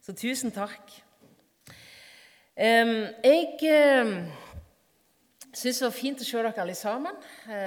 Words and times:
Så 0.00 0.14
tusen 0.16 0.52
takk. 0.52 0.92
Jeg 2.56 3.48
syns 5.52 5.80
det 5.80 5.84
var 5.84 5.92
fint 5.94 6.22
å 6.22 6.24
se 6.24 6.40
dere 6.40 6.62
alle 6.62 6.76
sammen. 6.78 7.16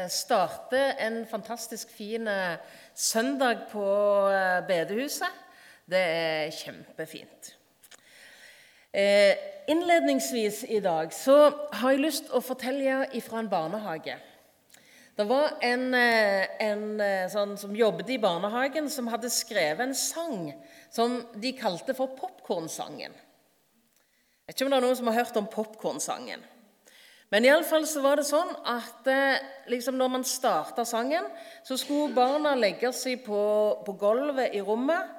Starte 0.10 0.82
en 1.04 1.24
fantastisk 1.30 1.92
fin 1.94 2.28
eh, 2.28 2.58
søndag 2.96 3.68
på 3.72 3.86
eh, 4.34 4.62
bedehuset. 4.68 5.42
Det 5.86 6.02
er 6.02 6.54
kjempefint. 6.58 7.54
Eh, 8.94 9.34
innledningsvis 9.70 10.64
i 10.70 10.80
dag 10.84 11.14
så 11.14 11.38
har 11.74 11.94
jeg 11.94 12.06
lyst 12.06 12.30
til 12.30 12.38
å 12.38 12.46
fortelle 12.46 13.22
fra 13.26 13.42
en 13.44 13.52
barnehage. 13.52 14.18
Det 15.14 15.28
var 15.30 15.60
en, 15.62 15.94
en 15.94 16.86
sånn 17.30 17.54
som 17.62 17.76
jobbet 17.78 18.10
i 18.16 18.22
barnehagen, 18.22 18.90
som 18.90 19.12
hadde 19.14 19.30
skrevet 19.30 19.84
en 19.86 19.94
sang 19.98 20.48
som 20.90 21.20
de 21.38 21.52
kalte 21.58 21.94
for 21.98 22.16
Popkornsangen. 22.18 23.14
Jeg 24.44 24.52
vet 24.52 24.58
ikke 24.58 24.66
om 24.68 24.74
det 24.74 24.78
er 24.82 24.84
noen 24.84 24.98
som 25.00 25.08
har 25.08 25.16
hørt 25.22 25.38
om 25.40 25.46
popkornsangen. 25.48 26.42
Men 27.32 27.46
iallfall 27.48 27.86
så 27.88 28.02
var 28.04 28.20
det 28.20 28.26
sånn 28.28 28.50
at 28.68 29.08
eh, 29.08 29.46
liksom 29.72 29.96
når 29.96 30.10
man 30.18 30.26
starta 30.28 30.84
sangen, 30.84 31.30
så 31.64 31.78
skulle 31.80 32.12
barna 32.12 32.52
legge 32.60 32.92
seg 32.92 33.24
på, 33.24 33.40
på, 33.88 33.96
gulvet 34.02 34.52
i 34.52 34.60
rommet. 34.60 35.14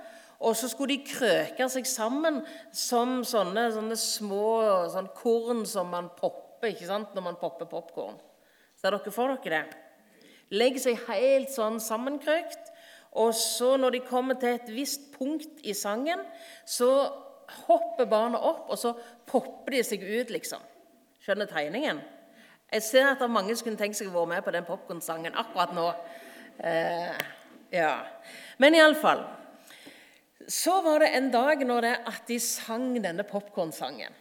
Og 0.45 0.53
så 0.61 0.69
skulle 0.69 0.99
de 0.99 1.09
krøke 1.09 1.71
seg 1.73 1.89
sammen 1.89 2.43
som 2.69 3.23
sånne, 3.25 3.65
sånne 3.73 3.97
små 3.97 4.51
sånn 4.93 5.09
korn 5.17 5.65
som 5.67 5.89
man 5.95 6.13
popper 6.19 6.75
ikke 6.75 6.91
sant, 6.91 7.17
når 7.17 7.31
man 7.31 7.41
popper 7.41 7.71
popkorn. 7.71 8.21
Ser 8.77 8.93
dere 8.93 9.15
for 9.15 9.33
dere 9.41 9.65
det? 9.65 9.84
Legg 10.55 10.79
seg 10.83 11.01
helt 11.09 11.51
sånn 11.53 11.81
sammenkrøkt. 11.83 12.71
Og 13.15 13.35
så 13.39 13.75
når 13.79 13.95
de 13.95 14.07
kommer 14.07 14.39
til 14.39 14.57
et 14.57 14.71
visst 14.75 15.13
punkt 15.15 15.63
i 15.63 15.75
sangen, 15.77 16.23
så 16.67 16.91
hopper 17.67 18.09
barna 18.11 18.41
opp, 18.41 18.67
og 18.73 18.79
så 18.81 18.95
popper 19.29 19.77
de 19.77 19.85
seg 19.87 20.03
ut, 20.03 20.33
liksom. 20.35 20.63
Skjønner 21.23 21.49
tegningen? 21.51 22.03
Jeg 22.73 22.83
ser 22.83 23.07
at 23.07 23.21
det 23.21 23.29
er 23.29 23.37
mange 23.37 23.55
som 23.55 23.69
kunne 23.69 23.79
tenkt 23.79 23.99
seg 23.99 24.11
å 24.11 24.17
være 24.17 24.33
med 24.35 24.45
på 24.47 24.55
den 24.55 24.67
popkornsangen 24.67 25.37
akkurat 25.39 25.75
nå. 25.77 25.87
Eh, 26.59 27.15
ja. 27.75 27.95
Men 28.63 28.77
iallfall 28.79 29.25
Så 30.47 30.77
var 30.85 31.01
det 31.01 31.09
en 31.17 31.31
dag 31.33 31.63
når 31.67 31.87
det, 31.87 31.95
at 32.07 32.27
de 32.29 32.37
sang 32.43 32.93
denne 33.03 33.25
popkornsangen. 33.25 34.13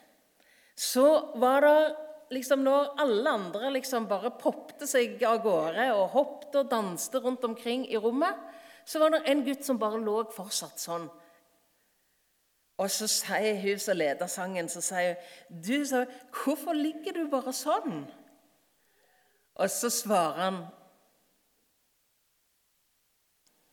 Så 0.75 1.33
var 1.41 1.65
det 1.65 1.79
liksom 2.33 2.63
når 2.65 2.93
alle 3.01 3.29
andre 3.37 3.71
liksom 3.77 4.07
bare 4.09 4.33
poppte 4.39 4.87
seg 4.89 5.21
av 5.27 5.41
gårde 5.43 5.89
og 5.95 6.09
hoppet 6.15 6.59
og 6.61 6.71
danste 6.71 7.21
rundt 7.23 7.45
omkring 7.47 7.85
i 7.89 7.99
rommet, 7.99 8.39
så 8.85 8.99
var 8.99 9.13
det 9.13 9.23
en 9.31 9.43
gutt 9.45 9.63
som 9.65 9.79
bare 9.79 10.01
lå 10.01 10.23
fortsatt 10.33 10.81
sånn 10.81 11.07
og 12.77 12.91
så 12.91 13.07
sier 13.07 13.59
hun 13.61 13.79
som 13.79 13.97
leder 13.97 14.27
sangen, 14.27 14.69
så 14.69 14.81
sier 14.81 15.13
hun, 15.13 15.61
'Du, 15.63 15.85
så, 15.85 16.05
hvorfor 16.33 16.73
ligger 16.73 17.13
du 17.13 17.27
bare 17.29 17.53
sånn?' 17.53 18.07
Og 19.55 19.69
så 19.69 19.89
svarer 19.89 20.33
han, 20.33 20.65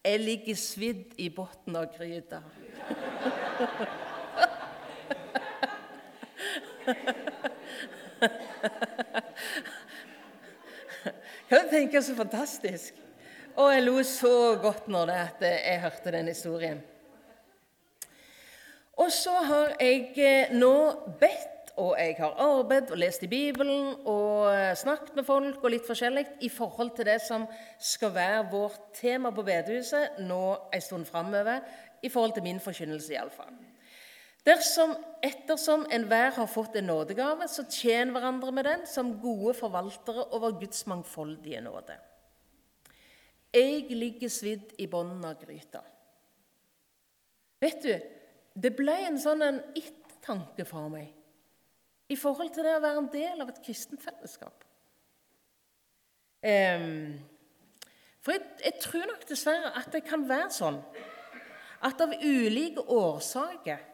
'Jeg 0.05 0.21
ligger 0.21 0.55
svidd 0.55 1.15
i 1.19 1.29
bunnen 1.29 1.77
av 1.77 1.85
gryta'. 1.97 2.43
Kan 11.49 11.65
du 11.65 11.71
tenke 11.71 12.03
så 12.03 12.15
fantastisk? 12.15 12.95
Og 13.57 13.73
jeg 13.75 13.83
lo 13.83 14.03
så 14.07 14.59
godt 14.63 14.89
når 14.89 15.07
det 15.11 15.15
at 15.15 15.41
jeg 15.49 15.81
hørte 15.83 16.13
den 16.15 16.29
historien. 16.31 16.83
Og 19.01 19.09
så 19.13 19.33
har 19.49 19.73
jeg 19.81 20.13
eh, 20.21 20.53
nå 20.53 20.75
bedt, 21.21 21.73
og 21.81 21.95
jeg 21.99 22.15
har 22.19 22.37
arbeidet 22.45 22.91
og 22.93 22.99
lest 23.01 23.23
i 23.25 23.31
Bibelen 23.31 23.95
og 24.05 24.51
eh, 24.53 24.77
snakket 24.77 25.17
med 25.17 25.25
folk 25.25 25.65
og 25.65 25.73
litt 25.73 25.87
forskjellig 25.89 26.27
i 26.45 26.51
forhold 26.53 26.91
til 26.97 27.09
det 27.09 27.21
som 27.25 27.47
skal 27.81 28.13
være 28.15 28.47
vårt 28.53 28.93
tema 29.01 29.33
på 29.33 29.43
bedehuset 29.47 30.21
nå 30.29 30.43
en 30.75 30.85
stund 30.85 31.09
framover, 31.09 31.65
i 32.03 32.09
forhold 32.09 32.33
til 32.37 32.45
min 32.45 32.61
forkynnelse 32.61 33.13
iallfall. 33.17 33.70
Dersom 34.47 34.95
ettersom 35.23 35.85
enhver 35.93 36.33
har 36.39 36.49
fått 36.49 36.79
en 36.81 36.89
nådegave, 36.89 37.49
så 37.49 37.67
tjen 37.69 38.15
hverandre 38.15 38.53
med 38.57 38.65
den 38.65 38.87
som 38.89 39.19
gode 39.21 39.53
forvaltere 39.59 40.25
over 40.33 40.57
Guds 40.61 40.87
mangfoldige 40.89 41.61
nåde. 41.61 41.99
Jeg 43.53 43.91
ligger 43.91 44.31
svidd 44.33 44.73
i 44.79 44.87
bunnen 44.89 45.25
av 45.27 45.37
gryta. 45.43 45.83
Vet 47.61 47.83
du, 47.85 47.93
det 48.57 48.73
ble 48.77 48.95
en 49.05 49.19
sånn 49.21 49.43
en 49.45 49.61
ettertanke 49.75 50.65
for 50.69 50.89
meg 50.93 51.11
i 52.11 52.17
forhold 52.19 52.51
til 52.55 52.67
det 52.67 52.75
å 52.79 52.83
være 52.83 53.03
en 53.05 53.13
del 53.13 53.43
av 53.45 53.53
et 53.53 53.61
kristent 53.63 54.03
fellesskap. 54.03 54.65
For 58.21 58.33
jeg, 58.35 58.47
jeg, 58.65 58.75
tror 58.81 59.07
nok 59.11 59.29
dessverre 59.29 59.75
at 59.77 59.93
det 59.93 60.03
kan 60.09 60.25
være 60.29 60.51
sånn 60.57 60.81
at 61.87 62.01
av 62.01 62.17
ulike 62.25 62.83
årsaker 62.93 63.90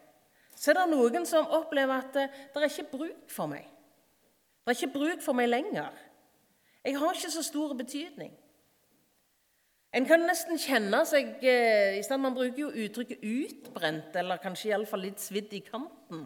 så 0.57 0.71
er 0.71 0.79
det 0.79 0.87
noen 0.89 1.25
som 1.29 1.47
opplever 1.53 2.01
at 2.01 2.13
det, 2.15 2.25
det 2.53 2.63
er 2.63 2.71
ikke 2.71 2.91
bruk 2.97 3.31
for 3.31 3.49
meg. 3.51 3.67
Det 4.65 4.73
er 4.73 4.79
ikke 4.79 4.95
bruk 4.95 5.21
for 5.23 5.37
meg 5.37 5.51
lenger. 5.51 5.93
Jeg 6.83 6.97
har 6.97 7.13
ikke 7.13 7.31
så 7.31 7.43
stor 7.45 7.75
betydning. 7.77 8.33
En 9.95 10.05
kan 10.05 10.25
nesten 10.27 10.59
kjenne 10.59 10.99
seg 11.07 11.43
eh, 11.47 11.97
i 11.97 12.03
stedet 12.03 12.19
Man 12.21 12.35
bruker 12.35 12.59
jo 12.65 12.71
uttrykket 12.71 13.23
'utbrent', 13.23 14.17
eller 14.19 14.41
kanskje 14.43 14.71
iallfall 14.71 15.05
litt 15.05 15.21
svidd 15.23 15.53
i 15.55 15.61
kanten. 15.63 16.25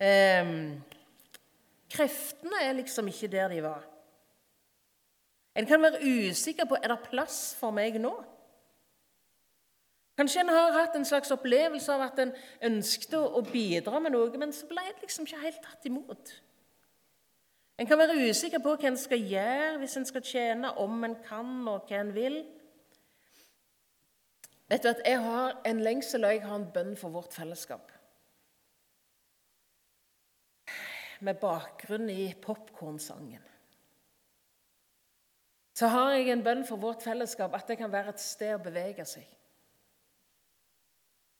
Eh, 0.00 0.50
kreftene 1.92 2.64
er 2.64 2.74
liksom 2.80 3.08
ikke 3.12 3.30
der 3.32 3.52
de 3.52 3.62
var. 3.62 3.84
En 5.56 5.66
kan 5.66 5.82
være 5.82 6.02
usikker 6.04 6.66
på 6.68 6.76
er 6.82 6.92
det 6.92 7.08
plass 7.08 7.54
for 7.60 7.72
meg 7.72 8.00
nå. 8.00 8.12
Kanskje 10.16 10.40
en 10.40 10.48
har 10.48 10.72
hatt 10.72 10.96
en 10.96 11.04
slags 11.04 11.30
opplevelse 11.34 11.92
av 11.92 12.06
at 12.06 12.20
en 12.22 12.32
ønsket 12.70 13.14
å 13.18 13.42
bidra 13.44 14.00
med 14.00 14.14
noe, 14.14 14.32
men 14.40 14.52
så 14.54 14.68
ble 14.68 14.84
det 14.88 15.04
liksom 15.04 15.28
ikke 15.28 15.42
helt 15.42 15.64
tatt 15.64 15.88
imot. 15.88 16.32
En 17.76 17.88
kan 17.88 18.00
være 18.00 18.16
usikker 18.30 18.62
på 18.64 18.72
hva 18.72 18.88
en 18.88 18.96
skal 18.96 19.20
gjøre 19.20 19.74
hvis 19.82 19.98
en 20.00 20.08
skal 20.08 20.24
tjene, 20.24 20.70
om 20.80 21.04
en 21.04 21.18
kan, 21.26 21.58
og 21.68 21.84
hva 21.90 22.00
en 22.00 22.14
vil. 22.16 22.38
Vet 24.72 24.82
du 24.82 24.88
at 24.88 25.04
Jeg 25.04 25.20
har 25.22 25.60
en 25.68 25.84
lengsel 25.84 26.24
og 26.24 26.32
jeg 26.32 26.42
har 26.46 26.56
en 26.56 26.70
bønn 26.72 26.96
for 26.96 27.12
vårt 27.12 27.36
fellesskap. 27.36 27.92
Med 31.20 31.36
bakgrunn 31.40 32.08
i 32.10 32.32
popkornsangen. 32.42 33.44
Så 35.76 35.92
har 35.92 36.14
jeg 36.16 36.32
en 36.32 36.42
bønn 36.44 36.64
for 36.64 36.80
vårt 36.80 37.04
fellesskap 37.04 37.54
at 37.54 37.68
det 37.68 37.76
kan 37.76 37.92
være 37.92 38.16
et 38.16 38.20
sted 38.20 38.54
å 38.56 38.64
bevege 38.64 39.04
seg. 39.04 39.35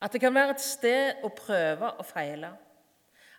At 0.02 0.12
det 0.12 0.20
kan 0.20 0.34
være 0.34 0.56
et 0.56 0.62
sted 0.62 1.24
å 1.24 1.30
prøve 1.32 1.90
og 1.96 2.06
feile. 2.06 2.52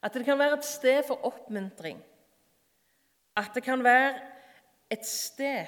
At 0.01 0.13
det 0.13 0.25
kan 0.25 0.40
være 0.40 0.57
et 0.57 0.66
sted 0.66 1.03
for 1.07 1.25
oppmuntring. 1.28 2.00
At 3.38 3.53
det 3.53 3.63
kan 3.66 3.84
være 3.85 4.16
et 4.90 5.06
sted 5.06 5.66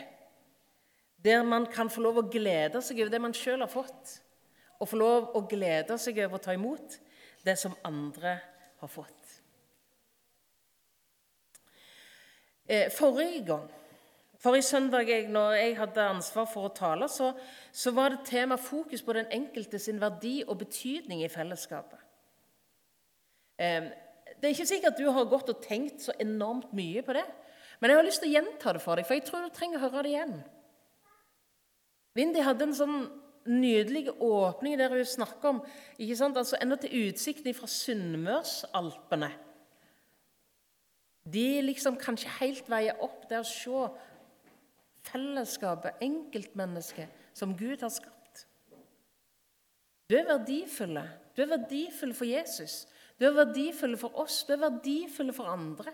der 1.23 1.43
man 1.43 1.65
kan 1.67 1.89
få 1.91 2.01
lov 2.01 2.21
å 2.21 2.29
glede 2.31 2.81
seg 2.81 3.01
over 3.03 3.11
det 3.11 3.19
man 3.21 3.35
sjøl 3.35 3.59
har 3.59 3.71
fått, 3.71 4.13
og 4.79 4.87
få 4.87 4.99
lov 4.99 5.33
å 5.35 5.41
glede 5.51 5.97
seg 5.99 6.21
over 6.23 6.39
å 6.39 6.43
ta 6.43 6.55
imot 6.55 6.95
det 7.43 7.57
som 7.59 7.75
andre 7.83 8.37
har 8.79 8.91
fått. 8.91 9.35
Eh, 12.69 12.87
forrige 12.93 13.43
gang, 13.49 13.67
forrige 14.39 14.67
søndag 14.69 15.09
jeg, 15.09 15.27
når 15.31 15.55
jeg 15.59 15.77
hadde 15.79 16.05
ansvar 16.15 16.47
for 16.49 16.69
å 16.69 16.75
tale, 16.75 17.09
så, 17.11 17.33
så 17.71 17.91
var 17.95 18.13
det 18.13 18.27
tema 18.29 18.55
fokus 18.59 19.03
på 19.03 19.15
den 19.17 19.27
enkelte 19.35 19.79
sin 19.79 19.99
verdi 20.01 20.39
og 20.47 20.61
betydning 20.61 21.23
i 21.25 21.31
fellesskapet. 21.31 21.99
Eh, 23.59 23.89
det 24.39 24.47
er 24.47 24.55
ikke 24.55 24.69
sikkert 24.69 24.99
du 24.99 25.09
har 25.11 25.27
gått 25.27 25.51
og 25.51 25.63
tenkt 25.63 26.05
så 26.05 26.15
enormt 26.23 26.71
mye 26.75 27.03
på 27.03 27.15
det, 27.17 27.25
men 27.79 27.91
jeg 27.91 27.99
har 27.99 28.07
lyst 28.07 28.23
til 28.23 28.31
å 28.31 28.37
gjenta 28.37 28.75
det 28.75 28.83
for 28.83 28.99
deg, 28.99 29.07
for 29.07 29.17
jeg 29.17 29.27
tror 29.27 29.47
du 29.47 29.55
trenger 29.55 29.79
å 29.79 29.87
høre 29.87 30.05
det 30.05 30.13
igjen. 30.13 30.37
Vindy 32.15 32.43
hadde 32.43 32.67
en 32.67 32.75
sånn 32.75 32.97
nydelig 33.49 34.09
åpning 34.23 34.75
der 34.79 34.93
hun 34.93 35.07
snakker 35.07 35.53
om 35.53 35.61
ikke 35.97 36.17
sant, 36.19 36.37
altså 36.39 36.59
enda 36.59 36.77
til 36.79 37.07
utsikten 37.07 37.55
fra 37.55 37.69
Sunnmørsalpene. 37.71 39.31
De 41.29 41.47
liksom 41.61 41.97
kan 41.99 42.17
ikke 42.17 42.37
helt 42.39 42.69
veie 42.71 42.95
opp 43.05 43.27
det 43.29 43.41
å 43.41 43.47
se 43.47 43.83
fellesskapet, 45.11 45.99
enkeltmennesket, 46.01 47.09
som 47.33 47.57
Gud 47.57 47.81
har 47.81 47.89
skapt. 47.93 48.45
Du 50.09 50.15
er 50.17 50.25
verdifulle. 50.25 51.03
Du 51.37 51.41
er 51.41 51.51
verdifull 51.51 52.13
for 52.13 52.25
Jesus. 52.25 52.87
Du 53.19 53.25
er 53.25 53.35
verdifull 53.35 53.97
for 53.97 54.15
oss. 54.19 54.43
Du 54.43 54.53
er 54.53 54.63
verdifull 54.63 55.33
for 55.33 55.51
andre. 55.51 55.93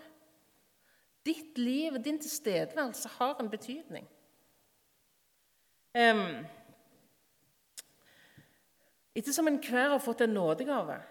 Ditt 1.26 1.58
liv 1.58 1.92
og 1.92 2.04
din 2.04 2.18
tilstedeværelse 2.22 3.08
har 3.18 3.40
en 3.40 3.50
betydning. 3.50 4.06
Ettersom 9.16 9.48
enhver 9.48 9.88
har 9.88 9.98
fått 9.98 10.20
en 10.20 10.34
nådegave, 10.34 11.02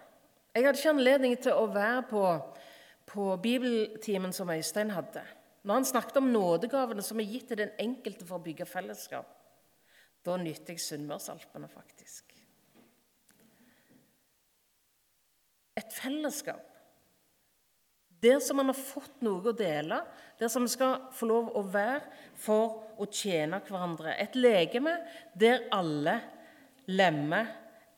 Jeg 0.54 0.64
hadde 0.64 0.78
ikke 0.78 0.90
anledning 0.90 1.34
til 1.36 1.52
å 1.52 1.66
være 1.68 2.02
på, 2.08 2.20
på 3.06 3.24
bibeltimen 3.36 4.32
som 4.32 4.50
Øystein 4.50 4.90
hadde. 4.90 5.20
Når 5.66 5.80
han 5.80 5.88
snakket 5.88 6.20
om 6.20 6.30
nådegavene 6.30 7.02
som 7.02 7.18
er 7.18 7.26
gitt 7.26 7.48
til 7.50 7.58
den 7.58 7.72
enkelte 7.82 8.26
for 8.26 8.38
å 8.38 8.44
bygge 8.44 8.68
fellesskap, 8.70 9.26
da 10.22 10.36
nytter 10.38 10.76
jeg 10.76 10.82
Sunnmørsalpene, 10.84 11.66
faktisk. 11.70 12.30
Et 15.76 15.92
fellesskap 15.92 16.72
der 18.22 18.38
som 18.40 18.56
man 18.56 18.70
har 18.70 18.78
fått 18.78 19.20
noe 19.26 19.50
å 19.50 19.56
dele, 19.56 19.98
der 20.40 20.48
som 20.50 20.64
vi 20.64 20.72
skal 20.72 21.10
få 21.14 21.28
lov 21.28 21.50
å 21.58 21.62
være 21.68 22.06
for 22.40 22.96
å 23.02 23.06
tjene 23.12 23.60
hverandre. 23.66 24.14
Et 24.16 24.38
legeme 24.38 24.94
der 25.36 25.66
alle 25.74 26.16
lemmer 26.88 27.50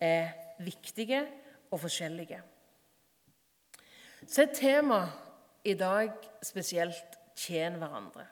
er 0.03 0.32
viktige 0.64 1.23
og 1.71 1.85
forskjellige. 1.85 2.41
Så 4.26 4.43
er 4.43 4.53
temaet 4.56 5.69
i 5.69 5.76
dag 5.79 6.17
spesielt 6.44 7.18
'tjen 7.38 7.79
hverandre'. 7.79 8.26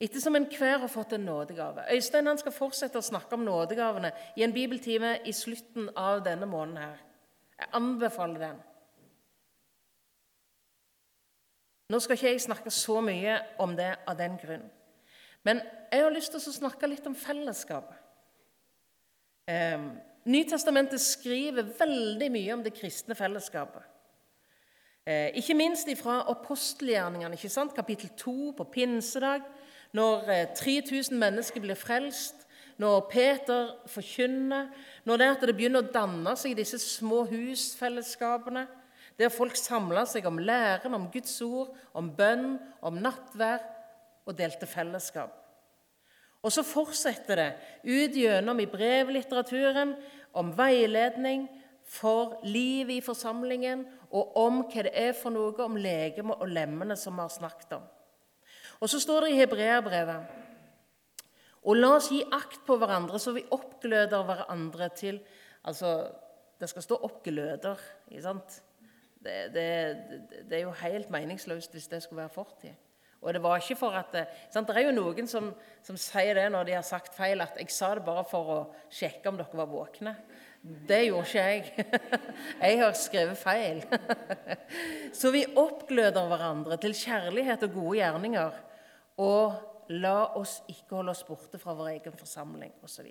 Ettersom 0.00 0.36
enhver 0.36 0.78
har 0.80 0.88
fått 0.88 1.12
en 1.12 1.26
nådegave. 1.28 1.84
Øystein 1.92 2.26
han 2.26 2.38
skal 2.40 2.54
fortsette 2.56 2.98
å 2.98 3.04
snakke 3.04 3.36
om 3.36 3.44
nådegavene 3.44 4.12
i 4.36 4.42
en 4.46 4.52
bibeltime 4.52 5.18
i 5.28 5.32
slutten 5.32 5.90
av 5.96 6.24
denne 6.24 6.46
måneden. 6.46 6.76
her. 6.76 6.98
Jeg 7.58 7.68
anbefaler 7.72 8.38
den. 8.38 8.62
Nå 11.90 11.98
skal 11.98 12.16
ikke 12.16 12.30
jeg 12.30 12.40
snakke 12.40 12.70
så 12.70 13.00
mye 13.00 13.40
om 13.58 13.76
det 13.76 13.98
av 14.06 14.16
den 14.16 14.38
grunn. 14.38 14.70
Men 15.42 15.60
jeg 15.92 16.02
har 16.02 16.10
lyst 16.10 16.32
til 16.32 16.40
å 16.40 16.52
snakke 16.52 16.86
litt 16.86 17.06
om 17.06 17.14
fellesskapet. 17.14 17.96
Eh, 19.48 19.90
Nytestamentet 20.24 21.00
skriver 21.00 21.70
veldig 21.78 22.28
mye 22.32 22.52
om 22.54 22.62
det 22.62 22.74
kristne 22.76 23.16
fellesskapet. 23.16 23.82
Eh, 25.06 25.30
ikke 25.40 25.56
minst 25.56 25.88
fra 25.96 26.20
apostelgjerningene, 26.30 27.34
ikke 27.34 27.48
sant? 27.48 27.74
kapittel 27.74 28.10
2 28.16 28.52
på 28.56 28.64
pinsedag, 28.72 29.46
når 29.96 30.28
eh, 30.30 30.46
3000 30.56 31.18
mennesker 31.18 31.60
blir 31.60 31.78
frelst, 31.78 32.46
når 32.80 33.08
Peter 33.10 33.74
forkynner, 33.86 34.68
når 35.04 35.16
det, 35.16 35.30
det 35.40 35.56
begynner 35.56 35.84
å 35.84 35.92
danne 35.92 36.36
seg 36.36 36.56
disse 36.56 36.78
små 36.80 37.24
husfellesskapene 37.28 38.66
der 39.20 39.28
folk 39.32 39.56
samla 39.58 40.06
seg 40.08 40.24
om 40.28 40.38
læren 40.40 40.96
om 40.96 41.08
Guds 41.12 41.34
ord, 41.44 41.74
om 41.92 42.08
bønn, 42.16 42.54
om 42.80 42.96
nattvær 43.04 43.60
og 44.24 44.36
delte 44.38 44.68
fellesskap. 44.68 45.34
Og 46.40 46.52
så 46.54 46.64
fortsetter 46.64 47.36
det 47.36 47.50
ut 47.84 48.16
gjennom 48.16 48.62
i 48.62 48.68
brevlitteraturen 48.70 49.92
om 50.32 50.54
veiledning 50.56 51.44
for 51.90 52.38
livet 52.46 53.00
i 53.00 53.04
forsamlingen 53.04 53.82
og 54.14 54.36
om 54.38 54.62
hva 54.70 54.84
det 54.86 54.94
er 54.94 55.12
for 55.16 55.34
noe 55.34 55.64
om 55.64 55.78
legemet 55.78 56.38
og 56.38 56.52
lemmene 56.52 56.96
som 56.98 57.16
vi 57.18 57.24
har 57.24 57.34
snakket 57.34 57.74
om. 57.80 57.84
Og 58.80 58.88
så 58.90 59.00
står 59.02 59.26
det 59.26 59.34
i 59.34 59.40
Hebreabrevet 59.40 60.38
og 61.60 61.76
la 61.76 61.90
oss 61.98 62.08
gi 62.08 62.22
akt 62.32 62.62
på 62.64 62.78
hverandre 62.80 63.18
så 63.20 63.34
vi 63.36 63.44
oppgløder 63.52 64.26
hverandre 64.26 64.90
til 64.96 65.20
Altså, 65.60 66.08
det 66.60 66.68
skal 66.70 66.82
stå 66.82 66.96
'oppgløder'. 66.96 67.80
ikke 68.08 68.22
sant? 68.22 68.62
det, 69.24 69.54
det, 69.54 69.64
det, 70.50 70.58
er 70.58 70.62
jo 70.62 70.70
helt 70.70 71.10
meningsløst 71.10 71.74
hvis 71.76 71.88
det 71.88 72.02
skulle 72.02 72.22
være 72.22 72.32
fortid. 72.32 72.72
Og 73.20 73.34
det 73.34 73.42
var 73.42 73.60
ikke 73.60 73.76
for 73.76 73.90
at 73.90 74.14
sant? 74.52 74.68
Det 74.68 74.76
er 74.76 74.86
jo 74.88 74.96
noen 74.96 75.28
som, 75.28 75.50
som, 75.84 75.96
sier 76.00 76.38
det 76.38 76.46
når 76.52 76.64
de 76.64 76.76
har 76.78 76.86
sagt 76.86 77.14
feil, 77.14 77.40
at 77.40 77.58
'jeg 77.58 77.70
sa 77.70 77.94
det 77.94 78.04
bare 78.04 78.24
for 78.24 78.52
å 78.54 78.60
sjekke 78.90 79.28
om 79.28 79.36
dere 79.36 79.60
var 79.60 79.68
våkne'. 79.68 80.16
Det 80.60 80.98
gjorde 81.06 81.24
ikke 81.24 81.44
jeg. 81.46 81.86
Jeg 82.68 82.80
har 82.82 82.96
skrevet 82.98 83.38
feil. 83.40 83.80
Så 85.20 85.32
vi 85.32 85.46
oppgløder 85.56 86.26
hverandre 86.28 86.76
til 86.82 86.96
kjærlighet 86.96 87.64
og 87.64 87.76
gode 87.78 87.96
gjerninger. 88.02 88.58
Og 89.24 89.92
la 89.96 90.18
oss 90.38 90.60
ikke 90.68 90.98
holde 90.98 91.14
oss 91.14 91.24
borte 91.26 91.58
fra 91.60 91.74
vår 91.78 91.94
egen 91.94 92.16
forsamling 92.16 92.74
osv. 92.84 93.08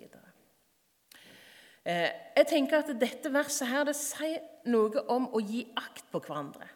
Eh, 1.84 2.10
jeg 2.36 2.46
tenker 2.48 2.84
at 2.84 2.92
Dette 3.00 3.32
verset 3.34 3.68
her, 3.68 3.84
det 3.88 3.96
sier 3.98 4.40
noe 4.70 5.02
om 5.10 5.26
å 5.34 5.42
gi 5.42 5.64
akt 5.80 6.06
på 6.12 6.22
hverandre. 6.22 6.68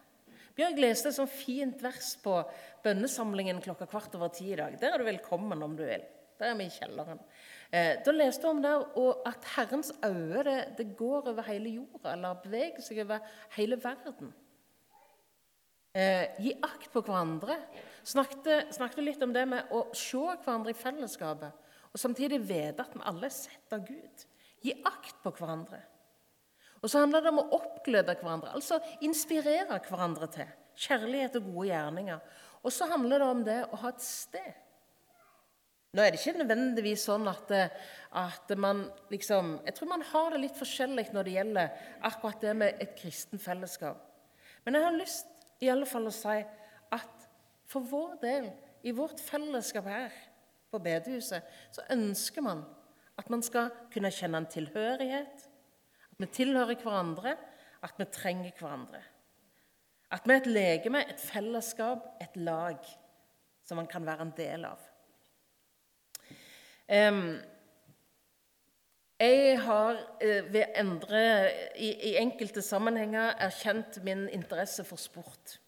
Bjørg 0.54 0.78
leste 0.78 1.10
et 1.10 1.16
sånt 1.16 1.32
fint 1.34 1.80
vers 1.82 2.12
på 2.22 2.36
bønnesamlingen 2.84 3.62
klokka 3.62 3.88
kvart 3.90 4.14
over 4.18 4.30
ti 4.34 4.52
i 4.52 4.58
dag. 4.58 4.76
Der 4.78 4.94
er 4.94 5.02
du 5.02 5.06
velkommen 5.06 5.62
om 5.66 5.74
du 5.78 5.82
vil. 5.86 6.04
Der 6.38 6.50
er 6.50 6.58
vi 6.58 6.68
i 6.68 6.74
kjelleren. 6.74 7.22
Eh, 7.74 7.96
da 8.06 8.12
leste 8.14 8.46
vi 8.46 8.52
om 8.52 8.60
det 8.62 8.72
at 9.26 9.46
Herrens 9.56 9.90
øye 10.06 10.42
det, 10.46 10.58
det, 10.78 10.86
går 10.96 11.30
over 11.32 11.42
hele 11.48 11.72
jorda, 11.74 12.12
eller 12.12 12.36
beveger 12.44 12.84
seg 12.84 13.00
over 13.02 13.24
hele 13.56 13.78
verden. 13.82 14.30
Eh, 15.94 16.28
gi 16.38 16.52
akt 16.62 16.92
på 16.92 17.02
hverandre. 17.02 17.56
Snakket, 18.06 18.70
snakket 18.76 19.02
litt 19.02 19.24
om 19.26 19.32
det 19.34 19.42
med 19.50 19.74
å 19.74 19.88
se 19.96 20.22
hverandre 20.22 20.70
i 20.70 20.78
fellesskapet, 20.78 21.66
og 21.90 21.98
samtidig 21.98 22.44
vite 22.46 22.84
at 22.84 22.94
vi 22.94 23.02
alle 23.10 23.26
er 23.26 23.34
sett 23.34 23.74
av 23.74 23.82
Gud. 23.88 24.26
Gi 24.62 24.76
akt 24.86 25.18
på 25.24 25.34
hverandre. 25.34 25.80
Og 26.78 26.90
så 26.92 27.00
handler 27.02 27.24
det 27.24 27.32
om 27.32 27.42
å 27.42 27.48
oppgløde 27.58 28.14
hverandre, 28.20 28.54
altså 28.54 28.78
inspirere 29.02 29.80
hverandre 29.88 30.28
til 30.30 30.50
kjærlighet 30.84 31.40
og 31.40 31.50
gode 31.50 31.70
gjerninger. 31.72 32.22
Og 32.62 32.74
så 32.74 32.86
handler 32.90 33.18
det 33.22 33.30
om 33.34 33.42
det 33.46 33.62
å 33.66 33.80
ha 33.82 33.90
et 33.90 34.04
sted. 34.04 34.63
Nå 35.94 36.02
er 36.02 36.10
det 36.10 36.18
ikke 36.18 36.40
nødvendigvis 36.40 37.04
sånn 37.06 37.28
at, 37.30 37.52
at, 38.18 38.52
man 38.58 38.88
liksom 39.12 39.60
Jeg 39.62 39.76
tror 39.76 39.90
man 39.92 40.02
har 40.10 40.34
det 40.34 40.40
litt 40.42 40.56
forskjellig 40.58 41.06
når 41.14 41.26
det 41.26 41.34
gjelder 41.36 41.84
akkurat 42.08 42.40
det 42.42 42.54
med 42.58 42.82
et 42.82 42.96
kristen 42.98 43.38
fellesskap. 43.38 44.00
Men 44.64 44.74
jeg 44.74 44.86
har 44.88 44.96
lyst 44.96 45.44
i 45.62 45.70
alle 45.70 45.86
fall 45.86 46.08
å 46.10 46.14
si 46.14 46.40
at 46.94 47.28
for 47.70 47.86
vår 47.86 48.16
del, 48.22 48.48
i 48.84 48.92
vårt 48.92 49.22
fellesskap 49.22 49.86
her 49.88 50.16
på 50.70 50.80
bedehuset, 50.82 51.46
så 51.72 51.86
ønsker 51.94 52.42
man 52.44 52.64
at 53.18 53.30
man 53.30 53.44
skal 53.46 53.70
kunne 53.94 54.10
kjenne 54.12 54.42
en 54.42 54.50
tilhørighet, 54.50 55.44
at 56.10 56.18
vi 56.18 56.28
tilhører 56.40 56.78
hverandre, 56.82 57.36
at 57.86 58.00
vi 58.00 58.08
trenger 58.10 58.50
hverandre. 58.58 59.00
At 60.14 60.26
vi 60.26 60.34
er 60.34 60.42
et 60.42 60.50
legeme, 60.50 61.04
et 61.06 61.22
fellesskap, 61.22 62.16
et 62.22 62.34
lag 62.36 62.82
som 63.64 63.78
man 63.78 63.88
kan 63.90 64.04
være 64.06 64.26
en 64.26 64.34
del 64.36 64.66
av. 64.68 64.82
jeg 69.20 69.60
har 69.64 70.00
eh, 70.20 70.52
ved 70.52 70.64
endre 70.76 71.50
i, 71.76 71.92
i 72.10 72.16
enkelte 72.20 72.62
sammenhenger 72.62 73.32
erkjent 73.40 74.02
min 74.04 74.28
interesse 74.28 74.84
for 74.84 74.96
sport. 75.00 75.60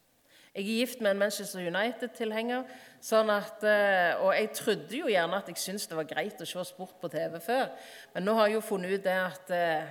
Jeg 0.56 0.62
er 0.62 0.78
gift 0.78 1.00
med 1.00 1.11
en 1.11 1.18
Manchester 1.20 1.61
United-tilhenger. 1.61 2.62
Sånn 3.04 3.28
eh, 3.28 4.16
og 4.25 4.30
jeg 4.32 4.50
trodde 4.56 4.96
jo 4.96 5.11
gjerne 5.12 5.37
at 5.37 5.50
jeg 5.52 5.61
syntes 5.61 5.85
det 5.90 5.99
var 5.99 6.08
greit 6.08 6.40
å 6.40 6.49
se 6.49 6.64
sport 6.64 6.96
på 7.00 7.11
TV 7.12 7.37
før. 7.44 7.66
Men 8.14 8.25
nå 8.25 8.35
har 8.38 8.49
jeg 8.49 8.56
jo 8.56 8.62
funnet 8.64 8.94
ut 8.96 9.04
det 9.04 9.16
at 9.20 9.52
eh, 9.52 9.90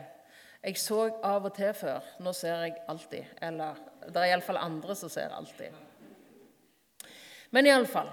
jeg 0.66 0.82
så 0.82 1.04
av 1.22 1.46
og 1.46 1.54
til 1.54 1.70
før. 1.78 2.02
Nå 2.26 2.34
ser 2.34 2.64
jeg 2.66 2.80
alltid. 2.90 3.36
Eller 3.46 3.78
det 4.08 4.24
er 4.24 4.32
iallfall 4.32 4.58
andre 4.58 4.96
som 4.98 5.12
ser 5.14 5.38
alltid. 5.38 5.70
Men 7.54 7.70
iallfall 7.70 8.10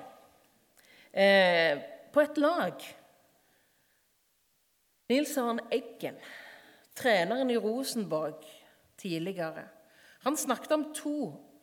eh, 1.13 1.81
På 2.13 2.21
et 2.21 2.37
lag 2.37 2.85
Nils 5.13 5.37
Arne 5.41 5.69
Eggen, 5.75 6.17
treneren 6.97 7.53
i 7.53 7.61
Rosenborg 7.61 8.41
tidligere, 9.01 9.67
han 10.23 10.37
snakket 10.39 10.73
om 10.73 10.89
to 10.95 11.17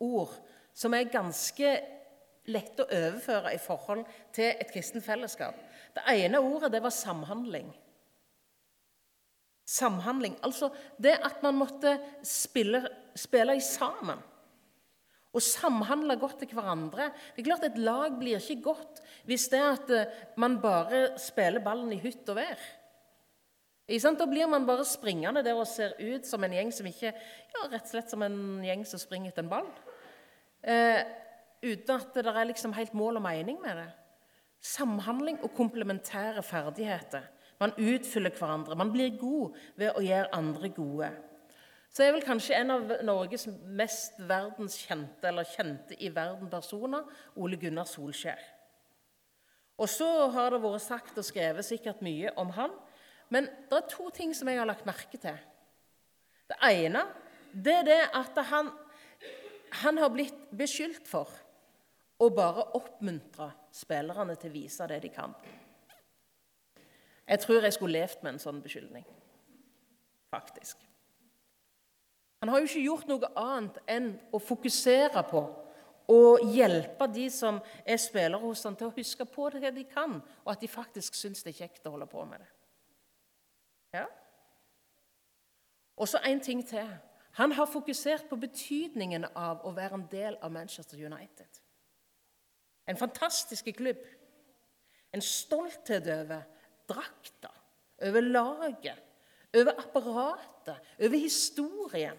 ord 0.04 0.34
som 0.76 0.94
er 0.94 1.10
ganske 1.10 1.72
lett 2.50 2.80
å 2.80 2.88
overføre 2.88 3.52
i 3.54 3.60
forhold 3.60 4.06
til 4.34 4.50
et 4.52 4.72
kristent 4.72 5.04
fellesskap. 5.04 5.56
Det 5.94 6.04
ene 6.12 6.40
ordet 6.42 6.72
det 6.74 6.82
var 6.84 6.94
samhandling. 6.94 7.70
Samhandling, 9.70 10.36
Altså 10.42 10.70
det 10.98 11.14
at 11.22 11.42
man 11.42 11.58
måtte 11.60 11.94
spille, 12.26 12.82
spille 13.14 13.60
sammen. 13.62 14.18
Og 15.30 15.42
samhandle 15.46 16.16
godt 16.18 16.40
til 16.42 16.56
hverandre. 16.58 17.12
Det 17.36 17.44
er 17.44 17.46
klart 17.46 17.64
Et 17.68 17.78
lag 17.78 18.16
blir 18.18 18.40
ikke 18.40 18.62
godt 18.64 19.00
hvis 19.28 19.46
det 19.52 19.60
er 19.60 19.76
at 19.76 19.90
eh, 19.94 20.14
man 20.36 20.58
bare 20.60 21.18
spiller 21.22 21.62
ballen 21.62 21.92
i 21.94 22.00
hytt 22.02 22.28
og 22.32 22.40
vær. 22.40 22.58
Da 23.90 24.26
blir 24.30 24.46
man 24.46 24.66
bare 24.66 24.84
springende 24.86 25.42
der 25.42 25.58
og 25.58 25.66
ser 25.66 25.96
ut 25.98 26.26
som 26.26 26.44
en 26.44 26.52
gjeng 26.54 26.70
som 26.72 26.86
ikke 26.86 27.10
ja, 27.10 27.62
rett 27.72 27.82
og 27.82 27.90
slett 27.90 28.12
som 28.12 28.22
en 28.22 28.60
gjeng 28.62 28.84
som 28.86 29.00
springer 29.02 29.32
etter 29.32 29.42
en 29.42 29.50
ball 29.50 29.66
eh, 30.62 31.00
uten 31.62 31.96
at 31.96 32.14
det 32.14 32.30
er 32.30 32.46
liksom 32.52 32.76
helt 32.76 32.94
mål 32.94 33.18
og 33.18 33.24
mening 33.24 33.58
med 33.60 33.80
det. 33.82 33.88
Samhandling 34.60 35.40
og 35.42 35.54
komplementære 35.56 36.42
ferdigheter. 36.42 37.26
Man 37.60 37.74
utfyller 37.76 38.30
hverandre. 38.30 38.76
Man 38.76 38.92
blir 38.92 39.18
god 39.20 39.56
ved 39.76 39.92
å 39.96 40.04
gjøre 40.04 40.30
andre 40.36 40.70
gode. 40.76 41.10
Så 41.90 42.04
er 42.04 42.14
vel 42.14 42.24
kanskje 42.24 42.54
en 42.60 42.70
av 42.76 42.92
Norges 43.02 43.48
mest 43.66 44.20
verdenskjente 44.22 45.28
eller 45.28 45.48
kjente 45.48 45.96
i 45.98 46.12
verden 46.14 46.48
personer 46.52 47.08
Ole 47.34 47.58
Gunnar 47.58 47.88
Solskjær. 47.90 48.40
Og 49.80 49.88
så 49.88 50.06
har 50.30 50.52
det 50.52 50.60
vært 50.62 50.84
sagt 50.84 51.18
og 51.18 51.26
skrevet 51.26 51.66
sikkert 51.66 52.04
mye 52.04 52.30
om 52.38 52.52
han, 52.54 52.72
men 53.30 53.46
det 53.70 53.78
er 53.78 53.90
to 53.90 54.10
ting 54.14 54.34
som 54.36 54.50
jeg 54.50 54.58
har 54.60 54.68
lagt 54.68 54.88
merke 54.88 55.18
til. 55.20 55.38
Det 56.50 56.58
ene 56.66 57.04
det 57.50 57.74
er 57.80 57.86
det 57.86 58.02
at 58.14 58.36
han, 58.50 58.70
han 59.82 59.98
har 59.98 60.12
blitt 60.14 60.50
beskyldt 60.54 61.08
for 61.10 61.30
å 62.20 62.28
bare 62.34 62.68
oppmuntre 62.78 63.48
spillerne 63.74 64.36
til 64.38 64.52
å 64.52 64.54
vise 64.54 64.86
det 64.90 65.00
de 65.02 65.10
kan. 65.14 65.34
Jeg 67.30 67.42
tror 67.42 67.62
jeg 67.62 67.74
skulle 67.74 67.98
levd 67.98 68.22
med 68.22 68.34
en 68.34 68.42
sånn 68.42 68.60
beskyldning, 68.62 69.06
faktisk. 70.34 70.78
Han 72.40 72.50
har 72.50 72.62
jo 72.62 72.70
ikke 72.70 72.86
gjort 72.86 73.10
noe 73.10 73.30
annet 73.38 73.82
enn 73.90 74.12
å 74.34 74.40
fokusere 74.42 75.22
på 75.30 75.42
og 76.10 76.46
hjelpe 76.50 77.06
de 77.12 77.28
som 77.30 77.60
er 77.86 78.00
spillere 78.02 78.40
hos 78.42 78.64
han 78.66 78.74
til 78.78 78.88
å 78.88 78.94
huske 78.96 79.26
på 79.30 79.46
det 79.54 79.70
de 79.76 79.84
kan, 79.86 80.16
og 80.18 80.48
at 80.50 80.62
de 80.62 80.70
faktisk 80.70 81.14
syns 81.14 81.44
det 81.46 81.52
er 81.52 81.60
kjekt 81.66 81.86
å 81.86 81.92
holde 81.94 82.08
på 82.10 82.24
med 82.26 82.42
det. 82.42 82.48
Ja. 83.94 84.04
Og 85.96 86.08
så 86.08 86.20
en 86.24 86.40
ting 86.40 86.68
til. 86.68 86.96
Han 87.32 87.52
har 87.52 87.66
fokusert 87.66 88.28
på 88.28 88.36
betydningen 88.36 89.24
av 89.34 89.64
å 89.66 89.72
være 89.74 90.00
en 90.00 90.06
del 90.10 90.38
av 90.42 90.52
Manchester 90.52 90.98
United. 90.98 91.60
En 92.86 92.96
fantastisk 92.96 93.68
klubb. 93.76 94.00
En 95.12 95.22
stolthet 95.22 96.06
over 96.06 96.42
drakta, 96.88 97.50
over 98.02 98.20
laget, 98.20 99.02
over 99.54 99.78
apparatet, 99.78 100.78
over 100.98 101.18
historien. 101.18 102.18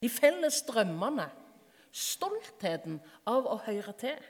De 0.00 0.08
felles 0.08 0.62
drømmene. 0.68 1.28
Stoltheten 1.90 3.00
av 3.26 3.48
å 3.50 3.56
høre 3.64 3.92
til. 3.98 4.20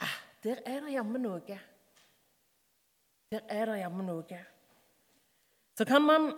Ah, 0.00 0.16
der 0.42 0.62
er 0.66 0.80
det 0.82 0.96
jammen 0.96 1.22
noe. 1.22 1.58
Der 3.30 3.44
er 3.46 3.68
det 3.70 3.76
jammen 3.78 4.08
noe. 4.10 4.38
Så 5.78 5.84
kan 5.86 6.02
man 6.02 6.32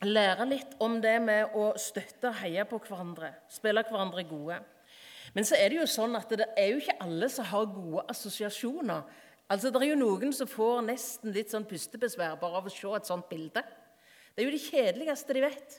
lære 0.00 0.46
litt 0.48 0.70
om 0.80 0.94
det 1.04 1.18
med 1.20 1.52
å 1.52 1.74
støtte 1.76 2.30
og 2.30 2.38
heie 2.40 2.64
på 2.64 2.78
hverandre, 2.86 3.34
spille 3.52 3.82
hverandre 3.84 4.24
gode. 4.24 4.56
Men 5.36 5.44
så 5.44 5.58
er 5.60 5.68
det 5.68 5.82
jo 5.82 5.90
sånn 5.92 6.16
at 6.16 6.32
det 6.32 6.46
er 6.56 6.70
jo 6.70 6.78
ikke 6.80 6.96
alle 7.04 7.28
som 7.28 7.44
har 7.50 7.68
gode 7.68 8.06
assosiasjoner. 8.08 9.04
Altså, 9.52 9.70
Det 9.70 9.82
er 9.82 9.90
jo 9.90 10.00
noen 10.00 10.32
som 10.32 10.48
får 10.48 10.80
nesten 10.86 11.36
litt 11.36 11.52
sånn 11.52 11.68
pustebesvær 11.68 12.40
bare 12.40 12.62
av 12.62 12.70
å 12.70 12.72
se 12.72 12.94
et 12.96 13.12
sånt 13.12 13.28
bilde. 13.28 13.60
Det 14.32 14.40
er 14.40 14.48
jo 14.48 14.56
det 14.56 14.64
kjedeligste 14.64 15.36
de 15.36 15.44
vet. 15.44 15.78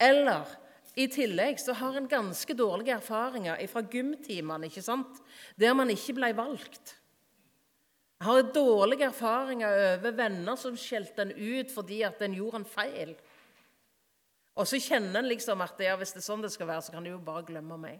Eller 0.00 0.48
i 0.96 1.10
tillegg 1.12 1.60
så 1.60 1.76
har 1.76 2.00
en 2.00 2.08
ganske 2.08 2.56
dårlige 2.56 2.96
erfaringer 2.96 3.60
fra 3.68 3.84
gymtimene, 3.84 4.72
ikke 4.72 4.82
sant? 4.82 5.20
der 5.60 5.76
man 5.76 5.92
ikke 5.92 6.16
ble 6.16 6.32
valgt. 6.40 7.01
Jeg 8.22 8.28
har 8.28 8.52
dårlige 8.54 9.06
erfaringer 9.10 9.72
over 9.96 10.12
venner 10.14 10.54
som 10.54 10.76
skjelte 10.78 11.24
en 11.24 11.32
ut 11.34 11.72
fordi 11.74 12.04
at 12.06 12.20
en 12.22 12.36
gjorde 12.38 12.60
en 12.60 12.66
feil. 12.70 13.16
Og 14.54 14.68
så 14.70 14.78
kjenner 14.78 15.18
en 15.18 15.26
liksom 15.26 15.64
at 15.64 15.80
ja, 15.82 15.96
hvis 15.98 16.14
det 16.14 16.20
er 16.20 16.26
sånn 16.28 16.44
det 16.44 16.52
skal 16.54 16.68
være, 16.68 16.84
så 16.86 16.94
kan 16.94 17.02
de 17.02 17.10
jo 17.10 17.18
bare 17.18 17.42
glemme 17.48 17.80
meg. 17.82 17.96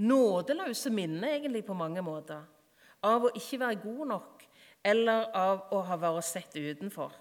Nådeløse 0.00 0.88
minner 0.96 1.34
egentlig 1.34 1.60
på 1.68 1.76
mange 1.76 2.00
måter 2.00 2.40
av 3.04 3.26
å 3.28 3.34
ikke 3.36 3.58
være 3.66 3.82
god 3.82 4.00
nok 4.14 4.46
eller 4.88 5.28
av 5.42 5.76
å 5.76 5.82
ha 5.90 6.00
vært 6.00 6.28
sett 6.30 6.56
utenfor. 6.56 7.12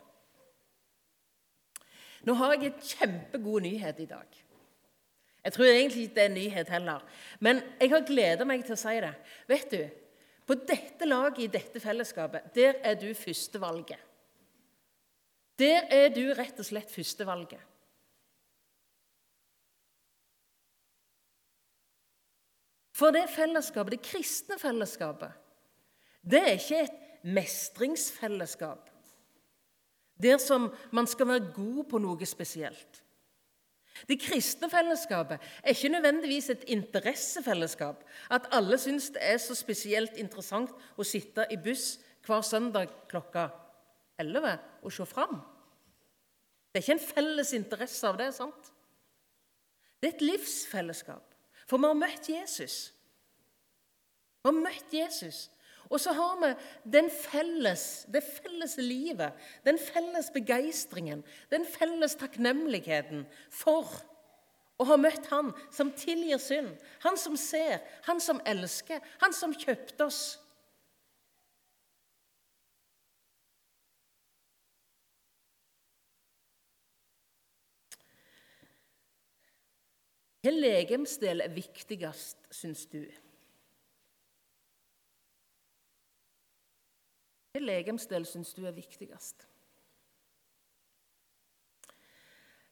Nå 2.23 2.37
har 2.39 2.55
jeg 2.55 2.71
en 2.71 2.87
kjempegod 2.93 3.67
nyhet 3.67 3.99
i 3.99 4.07
dag. 4.15 4.39
Jeg 5.43 5.57
tror 5.59 5.73
egentlig 5.73 6.07
ikke 6.07 6.15
det 6.15 6.23
er 6.23 6.31
en 6.31 6.39
nyhet 6.39 6.73
heller, 6.77 7.05
men 7.43 7.61
jeg 7.83 7.91
har 7.91 8.07
gleda 8.07 8.47
meg 8.47 8.63
til 8.63 8.79
å 8.79 8.81
si 8.81 8.95
det. 9.03 9.13
Vet 9.51 9.75
du, 9.75 10.04
På 10.45 10.55
dette 10.55 11.07
laget 11.07 11.39
i 11.43 11.51
dette 11.51 11.81
fellesskapet, 11.81 12.51
der 12.55 12.81
er 12.85 12.97
du 12.99 13.07
førstevalget. 13.17 14.01
Der 15.59 15.87
er 15.89 16.09
du 16.13 16.21
rett 16.35 16.59
og 16.59 16.67
slett 16.67 16.91
førstevalget. 16.91 17.61
For 22.95 23.11
det 23.11 23.25
fellesskapet, 23.33 23.97
det 23.97 24.07
kristne 24.07 24.59
fellesskapet, 24.59 25.31
det 26.23 26.41
er 26.41 26.53
ikke 26.55 26.83
et 26.85 27.01
mestringsfellesskap 27.25 28.91
der 30.21 30.37
som 30.37 30.69
man 30.91 31.07
skal 31.07 31.27
være 31.27 31.51
god 31.55 31.83
på 31.91 31.99
noe 31.99 32.27
spesielt. 32.27 33.01
Det 34.03 34.17
kristne 34.19 34.67
fellesskapet 34.69 35.43
er 35.63 35.71
ikke 35.71 35.93
nødvendigvis 35.93 36.49
et 36.51 36.63
interessefellesskap. 36.67 38.03
At 38.31 38.49
alle 38.51 38.77
syns 38.81 39.09
det 39.15 39.23
er 39.23 39.39
så 39.39 39.55
spesielt 39.55 40.17
interessant 40.19 40.73
å 40.97 41.07
sitte 41.07 41.47
i 41.51 41.57
buss 41.57 41.95
hver 42.25 42.43
søndag 42.43 42.91
klokka 43.11 43.47
11 44.19 44.57
og 44.83 44.93
se 44.93 45.05
fram. 45.07 45.39
Det 46.71 46.81
er 46.81 46.83
ikke 46.83 46.97
en 46.97 47.07
felles 47.07 47.53
interesse 47.55 48.07
av 48.07 48.17
det. 48.19 48.33
sant? 48.35 48.71
Det 50.01 50.09
er 50.09 50.15
et 50.17 50.27
livsfellesskap. 50.27 51.35
For 51.65 51.79
vi 51.79 51.87
har 51.87 51.97
møtt 51.97 52.29
Jesus. 52.29 52.75
Vi 54.43 54.51
har 54.51 54.57
møtt 54.59 54.93
Jesus. 54.93 55.45
Og 55.89 55.99
så 56.01 56.13
har 56.17 56.39
vi 56.41 56.51
den 56.91 57.09
felles, 57.13 58.05
det 58.13 58.23
felles 58.25 58.77
livet, 58.77 59.33
den 59.65 59.77
felles 59.79 60.31
begeistringen, 60.33 61.23
den 61.51 61.65
felles 61.65 62.17
takknemligheten 62.19 63.25
for 63.53 63.91
å 64.81 64.87
ha 64.89 64.97
møtt 64.99 65.29
Han 65.31 65.53
som 65.71 65.93
tilgir 65.95 66.41
synd, 66.41 66.73
Han 67.05 67.17
som 67.17 67.37
ser, 67.37 67.79
Han 68.09 68.19
som 68.19 68.41
elsker, 68.45 68.99
Han 69.21 69.33
som 69.33 69.53
kjøpte 69.53 70.09
oss. 70.09 70.23
Hvilken 80.45 80.61
legemsdel 80.61 81.41
er 81.41 81.49
viktigst, 81.49 82.37
syns 82.53 82.83
du? 82.91 82.99
Hvilken 87.55 87.71
legemsdel 87.71 88.25
syns 88.27 88.49
du 88.51 88.65
er 88.67 88.73
viktigst? 88.75 89.45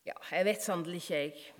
Ja, 0.03 0.17
jeg 0.31 0.45
vet 0.45 0.65
sannelig 0.65 0.97
ikke, 0.99 1.21
jeg. 1.21 1.53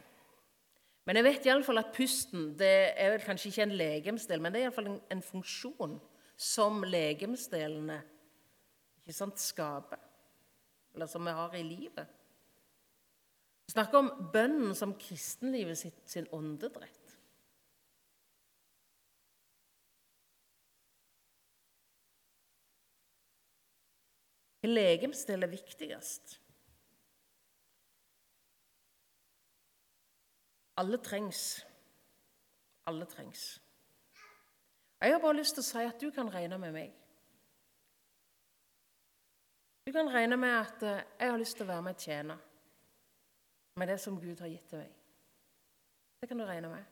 Men 1.08 1.15
jeg 1.15 1.24
vet 1.30 1.48
iallfall 1.48 1.80
at 1.80 1.94
pusten 1.96 2.50
det 2.60 2.74
er 3.00 3.13
vel 3.13 3.24
kanskje 3.24 3.53
ikke 3.53 3.63
en 3.63 3.75
legemsdel, 3.80 4.44
men 4.44 4.51
det 4.51 4.60
er 4.60 4.65
iallfall 4.68 4.89
en, 4.92 5.00
en 5.15 5.24
funksjon 5.24 5.96
som 6.36 6.84
legemsdelene 6.84 8.01
ikke 9.00 9.15
sant, 9.15 9.39
skaper, 9.39 10.03
eller 10.92 11.08
som 11.08 11.24
vi 11.24 11.38
har 11.39 11.56
i 11.56 11.63
livet. 11.63 12.20
Vi 13.63 13.77
snakker 13.77 14.01
om 14.01 14.12
bønnen 14.36 14.75
som 14.75 14.98
kristenlivet 15.00 15.80
sin 15.80 16.27
åndedrett. 16.36 17.02
Hvilken 24.63 24.75
legemsdel 24.75 25.43
er 25.43 25.48
viktigst? 25.48 26.41
Alle 30.77 30.98
trengs. 30.98 31.65
Alle 32.88 33.05
trengs. 33.05 33.62
Jeg 35.01 35.12
har 35.12 35.20
bare 35.20 35.36
lyst 35.36 35.58
til 35.58 35.65
å 35.65 35.67
si 35.67 35.84
at 35.84 36.00
du 36.00 36.13
kan 36.15 36.32
regne 36.32 36.60
med 36.63 36.72
meg. 36.72 36.93
Du 39.84 39.91
kan 39.91 40.08
regne 40.13 40.39
med 40.39 40.55
at 40.55 40.88
eh, 40.88 41.03
jeg 41.20 41.34
har 41.34 41.43
lyst 41.43 41.60
til 41.60 41.67
å 41.67 41.72
være 41.74 41.84
med 41.89 42.00
og 42.00 42.08
tjene 42.08 42.39
med 43.75 43.91
det 43.91 44.00
som 44.00 44.22
Gud 44.22 44.46
har 44.46 44.53
gitt 44.53 44.72
til 44.72 44.79
meg. 44.86 44.96
Det 46.24 46.32
kan 46.32 46.39
du 46.39 46.46
regne 46.48 46.72
med. 46.72 46.88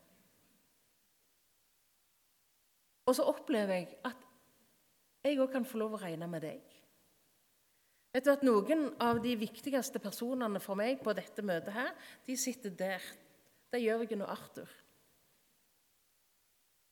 Og 3.08 3.16
så 3.16 3.32
opplever 3.32 3.80
jeg 3.80 3.90
at 4.12 4.30
jeg 5.24 5.40
òg 5.40 5.56
kan 5.56 5.72
få 5.72 5.80
lov 5.86 5.96
å 5.96 6.04
regne 6.04 6.28
med 6.28 6.44
deg. 6.50 6.71
Vet 8.12 8.28
du 8.28 8.32
at 8.34 8.44
Noen 8.44 8.90
av 9.00 9.22
de 9.24 9.34
viktigste 9.40 10.02
personene 10.04 10.60
for 10.64 10.80
meg 10.80 11.00
på 11.04 11.14
dette 11.16 11.44
møtet 11.46 11.76
her, 11.76 11.92
de 12.28 12.36
sitter 12.40 12.74
der. 12.76 13.04
Det 13.72 13.80
er 13.80 13.86
Jørgen 13.86 14.26
og 14.26 14.34
Arthur. 14.34 14.72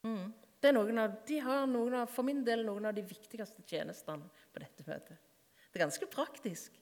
Mm. 0.07 0.29
Det 0.59 0.69
er 0.69 0.75
noen 0.75 0.99
av, 0.99 1.17
de 1.27 1.39
har 1.43 1.65
noen 1.71 1.97
av, 2.01 2.11
for 2.11 2.27
min 2.27 2.39
del 2.47 2.65
noen 2.67 2.88
av 2.89 2.95
de 2.95 3.03
viktigste 3.07 3.63
tjenestene 3.67 4.27
på 4.51 4.63
dette 4.63 4.85
møtet. 4.88 5.19
Det 5.69 5.79
er 5.79 5.85
ganske 5.85 6.07
praktisk. 6.11 6.79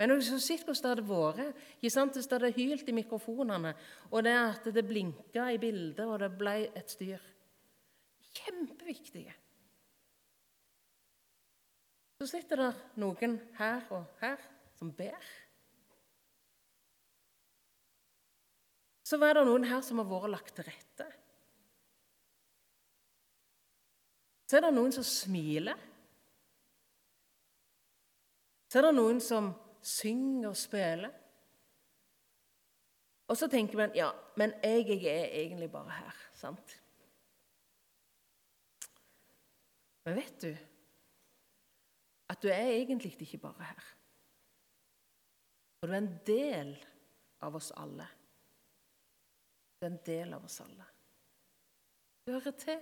Men 0.00 0.10
når 0.10 0.24
du 0.24 0.40
sitter 0.42 0.66
hvordan 0.66 0.82
det 0.82 0.90
hadde 0.90 1.04
vært 1.06 1.60
hvis 1.80 1.96
det 2.00 2.32
hadde 2.34 2.54
hylt 2.56 2.88
i 2.88 2.96
mikrofonene, 2.96 3.74
og 4.10 4.24
det 4.26 4.32
at 4.34 4.64
det 4.74 4.84
blinka 4.88 5.46
i 5.52 5.60
bildet, 5.62 6.02
og 6.02 6.18
det 6.24 6.32
ble 6.40 6.56
et 6.72 6.90
styr 6.90 7.20
Kjempeviktige. 8.32 9.34
Så 12.22 12.28
sitter 12.30 12.60
det 12.60 12.68
noen 13.02 13.32
her 13.56 13.80
og 13.90 14.04
her 14.20 14.38
som 14.78 14.92
ber. 14.94 15.24
Så 19.02 19.18
var 19.18 19.34
det 19.34 19.42
noen 19.48 19.66
her 19.66 19.82
som 19.82 19.98
har 19.98 20.06
vært 20.06 20.30
lagt 20.30 20.54
til 20.54 20.68
rette. 20.68 21.08
Så 24.46 24.60
er 24.60 24.68
det 24.68 24.72
noen 24.78 24.94
som 24.94 25.10
smiler. 25.10 25.84
Så 28.70 28.78
er 28.78 28.86
det 28.92 28.96
noen 29.02 29.18
som 29.18 29.50
synger 29.82 30.52
og 30.54 30.58
spiller. 30.62 31.20
Og 33.26 33.34
så 33.34 33.50
tenker 33.50 33.82
man 33.82 33.98
ja, 33.98 34.12
men 34.38 34.54
jeg, 34.62 34.92
jeg 34.94 35.10
er 35.10 35.40
egentlig 35.42 35.74
bare 35.74 36.04
her. 36.04 36.26
sant? 36.38 36.78
Men 40.06 40.22
vet 40.22 40.38
du 40.46 40.52
at 42.32 42.42
du 42.42 42.48
er 42.48 42.72
egentlig 42.72 43.12
ikke 43.20 43.38
bare 43.38 43.64
her? 43.64 43.84
For 45.80 45.90
du 45.90 45.92
er 45.92 45.98
en 45.98 46.18
del 46.26 46.72
av 47.42 47.56
oss 47.58 47.72
alle. 47.76 48.06
Du 49.76 49.86
er 49.86 49.90
en 49.90 50.02
del 50.06 50.32
av 50.32 50.44
oss 50.46 50.60
alle. 50.64 50.86
Du 52.26 52.32
hører 52.32 52.56
til. 52.56 52.80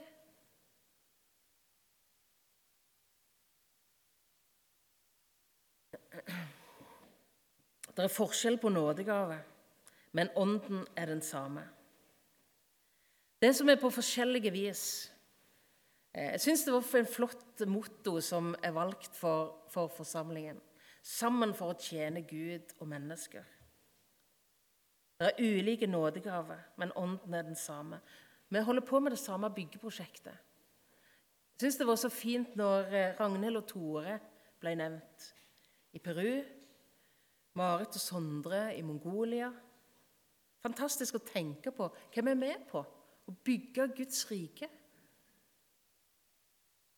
Det 7.97 8.05
er 8.05 8.13
forskjell 8.13 8.59
på 8.61 8.71
nådegave, 8.73 9.39
men 10.13 10.31
ånden 10.37 10.85
er 10.97 11.11
den 11.11 11.23
samme. 11.23 11.65
Det 13.43 13.55
som 13.57 13.69
er 13.69 13.81
på 13.81 13.91
forskjellige 13.91 14.53
vis 14.53 14.85
Jeg 16.15 16.41
syns 16.43 16.65
det 16.67 16.75
var 16.75 16.87
en 16.99 17.07
flott 17.07 17.63
motto 17.71 18.17
som 18.25 18.51
er 18.67 18.75
valgt 18.75 19.15
for, 19.17 19.67
for 19.71 19.93
forsamlingen. 19.95 20.59
Sammen 21.07 21.55
for 21.55 21.73
å 21.73 21.79
tjene 21.79 22.25
Gud 22.27 22.75
og 22.81 22.89
mennesker. 22.91 23.47
Det 25.21 25.29
er 25.29 25.43
ulike 25.45 25.87
nådegaver, 25.87 26.59
men 26.81 26.93
ånden 26.97 27.35
er 27.35 27.43
den 27.47 27.57
samme. 27.57 28.01
Vi 28.49 28.59
holder 28.59 28.83
på 28.83 29.01
med 29.01 29.13
det 29.13 29.21
samme 29.21 29.51
byggeprosjektet. 29.55 30.35
Jeg 30.35 31.67
syns 31.67 31.77
det 31.77 31.87
var 31.87 31.99
så 32.01 32.09
fint 32.09 32.57
når 32.57 32.95
eh, 32.97 33.13
Ragnhild 33.21 33.61
og 33.61 33.67
Tore 33.69 34.17
ble 34.61 34.73
nevnt 34.81 35.27
i 35.93 36.01
Peru. 36.03 36.41
Marit 37.61 37.99
og 37.99 38.03
Sondre 38.03 38.63
i 38.79 38.83
Mongolia. 38.83 39.51
Fantastisk 40.65 41.19
å 41.19 41.25
tenke 41.25 41.73
på 41.75 41.91
hvem 42.15 42.33
er 42.33 42.41
med 42.41 42.67
på. 42.71 42.81
Å 42.81 43.35
bygge 43.45 43.91
Guds 43.99 44.25
rike. 44.31 44.71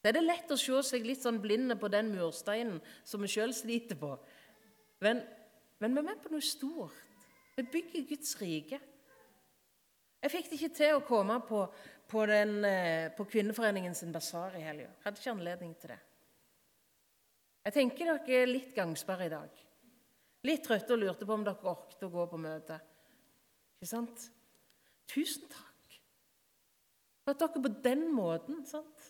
Det 0.03 0.11
er 0.11 0.19
det 0.19 0.25
lett 0.27 0.51
å 0.51 0.59
se 0.59 0.81
seg 0.83 1.05
litt 1.07 1.23
sånn 1.23 1.39
blinde 1.43 1.77
på 1.79 1.91
den 1.93 2.11
mursteinen 2.11 2.81
som 3.07 3.23
vi 3.23 3.31
sjøl 3.31 3.53
sliter 3.55 3.99
på. 3.99 4.17
Men, 5.03 5.23
men 5.79 5.95
vi 5.95 6.03
er 6.03 6.09
med 6.09 6.23
på 6.25 6.33
noe 6.33 6.43
stort. 6.43 6.97
Vi 7.55 7.63
bygger 7.71 8.09
Guds 8.09 8.35
rike. 8.41 8.81
Jeg 10.23 10.33
fikk 10.33 10.49
det 10.51 10.59
ikke 10.59 10.75
til 10.75 10.97
å 10.97 11.05
komme 11.07 11.37
på, 11.47 11.65
på, 12.11 12.25
den, 12.31 12.57
eh, 12.67 13.11
på 13.15 13.27
Kvinneforeningen 13.31 13.95
sin 13.95 14.15
basar 14.15 14.55
i 14.59 14.65
helga. 14.65 14.91
Hadde 15.05 15.23
ikke 15.23 15.35
anledning 15.37 15.75
til 15.79 15.95
det. 15.95 16.01
Jeg 17.63 17.77
tenker 17.79 18.11
dere 18.11 18.41
er 18.43 18.51
litt 18.51 18.73
gangsperre 18.75 19.29
i 19.29 19.33
dag. 19.33 19.67
Litt 20.47 20.65
trøtte 20.67 20.97
og 20.97 21.03
lurte 21.03 21.27
på 21.29 21.37
om 21.37 21.45
dere 21.47 21.71
orket 21.71 22.03
å 22.07 22.11
gå 22.11 22.27
på 22.31 22.41
møte. 22.43 22.79
Ikke 23.79 23.91
sant? 23.91 24.31
Tusen 25.11 25.47
takk 25.51 25.69
for 27.23 27.35
at 27.35 27.43
dere 27.43 27.63
på 27.63 27.71
den 27.85 28.09
måten 28.15 28.65
sant? 28.67 29.02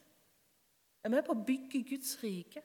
Er 1.02 1.12
med 1.12 1.24
på 1.26 1.34
å 1.34 1.44
bygge 1.46 1.82
Guds 1.88 2.14
rike. 2.22 2.62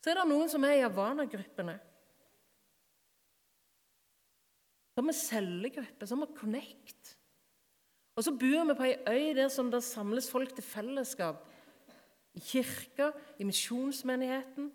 Så 0.00 0.10
er 0.10 0.20
det 0.20 0.28
noen 0.30 0.48
som 0.48 0.64
er 0.64 0.78
i 0.78 0.84
Havana-gruppene. 0.84 1.76
Som 4.96 5.08
er 5.12 5.16
cellegruppe, 5.16 6.08
som 6.08 6.24
er 6.24 6.34
Connect. 6.36 7.14
Og 8.16 8.24
så 8.24 8.32
bor 8.36 8.66
vi 8.68 8.76
på 8.76 8.88
ei 8.88 8.96
øy 9.08 9.34
der 9.36 9.48
som 9.52 9.70
det 9.72 9.82
samles 9.84 10.28
folk 10.32 10.54
til 10.56 10.64
fellesskap. 10.64 11.44
I 12.36 12.40
kirka, 12.40 13.10
i 13.38 13.44
misjonsmenigheten, 13.44 14.70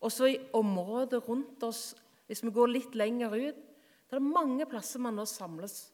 og 0.00 0.12
så 0.12 0.28
i 0.30 0.38
området 0.56 1.22
rundt 1.28 1.62
oss. 1.66 1.94
Hvis 2.26 2.44
vi 2.44 2.52
går 2.54 2.72
litt 2.72 2.94
lenger 2.94 3.34
ut, 3.34 3.66
Det 4.10 4.16
er 4.16 4.26
mange 4.26 4.66
plasser 4.66 4.98
man 4.98 5.14
nå 5.14 5.22
samles 5.24 5.92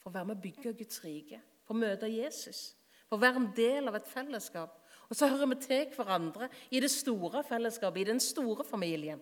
for 0.00 0.08
å 0.08 0.14
være 0.14 0.30
med 0.30 0.38
å 0.38 0.40
bygge 0.40 0.70
Guds 0.72 1.02
rike, 1.04 1.36
for 1.66 1.76
å 1.76 1.82
møte 1.82 2.08
Jesus, 2.08 2.72
for 3.04 3.18
å 3.18 3.20
være 3.20 3.42
en 3.42 3.50
del 3.52 3.90
av 3.90 3.98
et 3.98 4.08
fellesskap. 4.08 4.78
Og 5.12 5.16
så 5.16 5.26
hører 5.28 5.50
vi 5.50 5.56
til 5.60 5.90
hverandre 5.92 6.46
i 6.72 6.80
det 6.80 6.88
store 6.90 7.42
fellesskapet, 7.44 8.00
i 8.00 8.04
den 8.08 8.20
store 8.20 8.64
familien. 8.64 9.20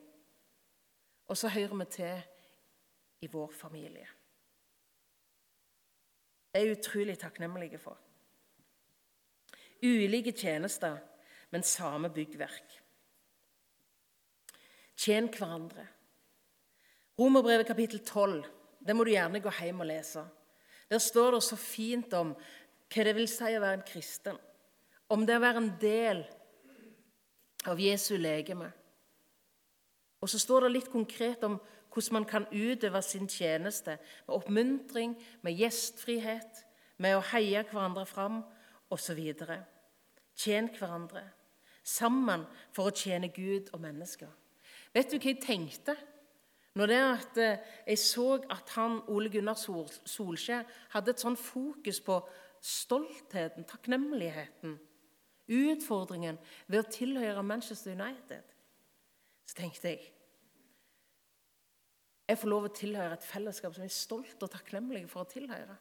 Og 1.27 1.37
så 1.37 1.49
hører 1.51 1.75
vi 1.75 1.85
til 1.91 2.21
i 3.21 3.27
vår 3.27 3.51
familie. 3.51 4.07
Det 6.53 6.61
er 6.61 6.67
jeg 6.67 6.77
utrolig 6.79 7.17
takknemlige 7.19 7.79
for. 7.79 7.99
Ulike 9.83 10.33
tjenester, 10.33 10.99
men 11.51 11.63
samme 11.63 12.11
byggverk. 12.11 12.77
Tjen 14.97 15.27
hverandre. 15.27 15.87
Romerbrevet 17.19 17.67
kapittel 17.67 18.05
12 18.05 18.45
det 18.87 18.97
må 18.97 19.05
du 19.05 19.11
gjerne 19.11 19.43
gå 19.43 19.51
hjem 19.59 19.83
og 19.83 19.91
lese. 19.91 20.23
Der 20.91 20.99
står 20.99 21.35
det 21.35 21.43
så 21.43 21.59
fint 21.59 22.15
om 22.15 22.31
hva 22.95 23.05
det 23.09 23.17
vil 23.19 23.29
si 23.29 23.51
å 23.57 23.65
være 23.65 23.81
en 23.81 23.85
kristen. 23.91 24.39
Om 25.11 25.27
det 25.27 25.37
å 25.39 25.43
være 25.43 25.63
en 25.63 25.73
del 25.81 26.23
av 27.69 27.81
Jesu 27.83 28.15
legeme. 28.17 28.71
Og 30.21 30.31
så 30.31 30.39
står 30.39 30.67
det 30.67 30.75
litt 30.75 30.91
konkret 30.93 31.43
om 31.47 31.59
hvordan 31.91 32.21
man 32.21 32.29
kan 32.29 32.47
utøve 32.53 33.03
sin 33.03 33.27
tjeneste 33.29 33.97
med 34.27 34.35
oppmuntring, 34.37 35.17
med 35.43 35.59
gjestfrihet, 35.59 36.65
med 37.03 37.17
å 37.17 37.25
heie 37.33 37.65
hverandre 37.67 38.05
fram 38.07 38.43
osv. 38.93 39.21
Tjen 40.37 40.71
hverandre 40.77 41.25
sammen 41.83 42.45
for 42.75 42.91
å 42.91 42.95
tjene 42.95 43.33
Gud 43.35 43.73
og 43.75 43.83
mennesker. 43.83 44.31
Vet 44.95 45.11
du 45.11 45.19
hva 45.19 45.33
jeg 45.33 45.43
tenkte? 45.43 45.97
Når 46.79 46.93
eh, 46.95 47.57
jeg 47.89 47.99
så 47.99 48.37
at 48.51 48.71
han, 48.77 49.01
Ole 49.11 49.31
Gunnar 49.33 49.59
Solskjær 49.59 50.69
hadde 50.93 51.15
et 51.15 51.23
sånn 51.23 51.39
fokus 51.39 51.99
på 52.05 52.21
stoltheten, 52.63 53.67
takknemligheten, 53.67 54.77
utfordringen 55.51 56.39
ved 56.67 56.83
å 56.83 56.91
tilhøre 56.91 57.43
Manchester 57.43 57.95
United, 57.97 58.57
så 59.47 59.59
tenkte 59.59 59.95
jeg 59.95 60.09
jeg 62.31 62.39
får 62.39 62.51
lov 62.53 62.67
å 62.69 62.75
tilhøre 62.75 63.17
et 63.17 63.25
fellesskap 63.27 63.75
som 63.75 63.83
jeg 63.83 63.91
er 63.91 63.97
stolt 63.97 64.45
og 64.47 64.51
takknemlig 64.53 65.01
for 65.11 65.25
å 65.25 65.31
tilhøre. 65.33 65.75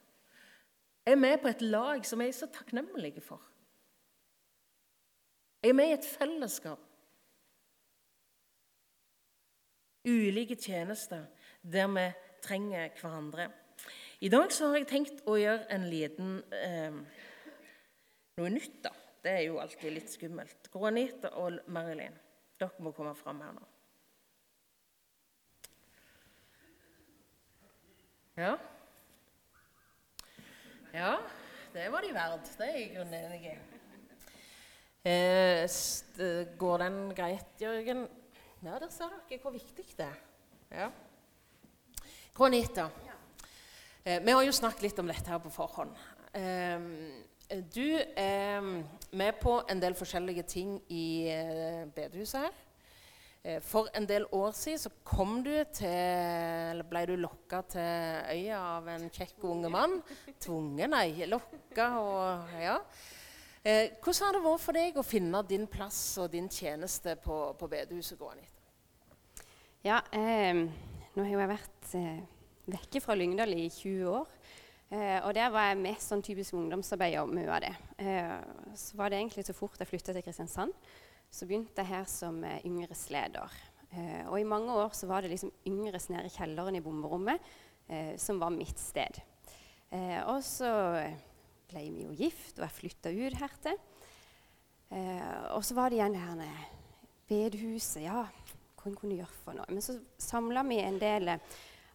Jeg 1.06 1.14
er 1.14 1.20
med 1.22 1.36
på 1.44 1.52
et 1.52 1.62
lag 1.62 2.06
som 2.06 2.24
jeg 2.24 2.32
er 2.32 2.38
så 2.40 2.48
takknemlig 2.50 3.12
for. 3.22 3.44
Jeg 5.62 5.70
er 5.70 5.78
med 5.78 5.92
i 5.92 5.94
et 5.94 6.08
fellesskap. 6.10 6.82
Ulike 10.10 10.58
tjenester 10.58 11.28
der 11.62 11.92
vi 11.94 12.08
trenger 12.42 12.96
hverandre. 12.98 13.50
I 14.26 14.32
dag 14.34 14.50
så 14.52 14.72
har 14.72 14.82
jeg 14.82 14.90
tenkt 14.90 15.22
å 15.30 15.38
gjøre 15.38 15.70
en 15.76 15.86
liten 15.92 16.40
eh, 16.56 16.98
noe 18.40 18.52
nytt. 18.56 18.82
da. 18.88 18.96
Det 19.24 19.32
er 19.32 19.42
jo 19.50 19.60
alltid 19.60 19.92
litt 19.92 20.12
skummelt. 20.12 20.70
Granita 20.72 21.34
og 21.42 21.60
Marilyn, 21.68 22.16
dere 22.60 22.86
må 22.86 22.94
komme 22.96 23.12
fram 23.20 23.42
her 23.44 23.56
nå. 23.58 23.66
Ja. 28.40 28.54
Ja, 30.94 31.18
det 31.74 31.90
var 31.92 32.06
de 32.06 32.14
verd. 32.16 32.48
Det 32.58 32.70
er 32.70 32.78
jeg 32.78 32.94
grunnen 32.94 33.18
enig 33.20 33.52
i. 33.52 33.58
Eh, 35.10 36.56
går 36.60 36.82
den 36.86 36.98
greit, 37.16 37.60
Jørgen? 37.60 38.08
Ja, 38.64 38.80
der 38.80 38.90
ser 38.92 39.12
dere 39.28 39.42
hvor 39.44 39.52
viktig 39.52 39.86
det 39.98 40.08
er. 40.08 40.18
Ja. 40.72 40.88
Granita. 42.36 42.88
Eh, 44.06 44.24
vi 44.24 44.32
har 44.32 44.44
jo 44.48 44.56
snakket 44.56 44.88
litt 44.88 45.04
om 45.04 45.12
dette 45.12 45.28
her 45.28 45.44
på 45.44 45.52
forhånd. 45.52 45.92
Eh, 46.32 46.80
du 47.50 47.98
er 48.16 48.62
med 49.12 49.38
på 49.42 49.56
en 49.70 49.80
del 49.82 49.96
forskjellige 49.98 50.44
ting 50.44 50.76
i 50.94 51.28
eh, 51.34 51.86
bedehuset 51.96 52.44
her. 52.46 52.58
Eh, 53.44 53.62
for 53.64 53.88
en 53.96 54.06
del 54.06 54.28
år 54.36 54.52
siden 54.52 55.44
du 55.44 55.54
til, 55.74 56.84
ble 56.90 57.06
du 57.10 57.16
lokka 57.16 57.62
til 57.62 58.36
øya 58.36 58.60
av 58.78 58.88
en 58.94 59.10
kjekk 59.10 59.44
unge 59.50 59.70
mann. 59.70 60.02
Tvungen, 60.40 60.90
nei. 60.90 61.26
Lokka 61.26 61.90
og 62.00 62.62
Ja. 62.62 62.78
Eh, 63.66 63.90
hvordan 64.00 64.24
har 64.24 64.34
det 64.34 64.44
vært 64.46 64.62
for 64.64 64.74
deg 64.78 64.98
å 64.98 65.04
finne 65.04 65.42
din 65.44 65.66
plass 65.68 66.18
og 66.18 66.30
din 66.32 66.48
tjeneste 66.48 67.18
på, 67.20 67.54
på 67.60 67.68
bedehuset? 67.68 68.22
Ja, 69.84 70.00
eh, 70.16 70.54
nå 71.16 71.26
har 71.26 71.34
jeg 71.34 71.50
vært 71.50 71.96
eh, 72.00 72.22
vekke 72.72 73.02
fra 73.04 73.18
Lyngdal 73.20 73.52
i 73.58 73.68
20 73.68 74.08
år. 74.14 74.28
Eh, 74.90 75.20
og 75.22 75.34
der 75.38 75.52
var 75.54 75.70
jeg 75.70 75.84
mest 75.84 76.10
sånn 76.10 76.26
typisk 76.26 76.58
ungdomsarbeider 76.58 77.22
og 77.22 77.34
mye 77.36 77.52
av 77.54 77.62
det. 77.66 77.76
Eh, 78.02 78.34
så 78.78 78.98
var 78.98 79.12
det 79.12 79.20
egentlig 79.22 79.46
så 79.46 79.54
fort 79.58 79.78
jeg 79.78 79.90
flytta 79.92 80.16
til 80.16 80.26
Kristiansand 80.26 80.74
så 81.30 81.46
begynte 81.46 81.84
jeg 81.84 81.92
her 81.92 82.08
som 82.10 82.42
eh, 82.46 82.62
yngresleder. 82.66 83.58
Eh, 83.94 84.24
og 84.30 84.40
i 84.40 84.48
mange 84.48 84.74
år 84.74 84.94
så 84.98 85.10
var 85.10 85.24
det 85.24 85.32
liksom 85.34 85.52
yngres 85.70 86.10
nede 86.10 86.30
i 86.30 86.34
kjelleren 86.34 86.78
i 86.78 86.84
bomberommet 86.84 87.52
eh, 87.88 88.16
som 88.22 88.42
var 88.42 88.54
mitt 88.54 88.82
sted. 88.82 89.22
Eh, 89.94 90.20
og 90.26 90.42
så 90.46 90.72
ble 91.70 91.86
vi 91.94 92.06
jo 92.08 92.18
gift, 92.18 92.58
og 92.58 92.66
jeg 92.66 92.78
flytta 92.80 93.14
ut 93.14 93.40
hertil. 93.40 93.82
Og 95.54 95.62
så 95.62 95.76
var 95.78 95.92
det 95.92 96.00
igjen 96.00 96.16
det 96.16 96.22
her 96.24 96.70
bedehuset. 97.30 98.00
Ja, 98.02 98.24
hva 98.74 98.88
en 98.90 98.96
kunne 98.98 99.20
gjøre 99.20 99.36
for 99.44 99.54
noe. 99.54 99.68
Men 99.70 99.84
så 99.86 100.00
samla 100.18 100.64
vi 100.66 100.80
en 100.82 100.98
del 100.98 101.30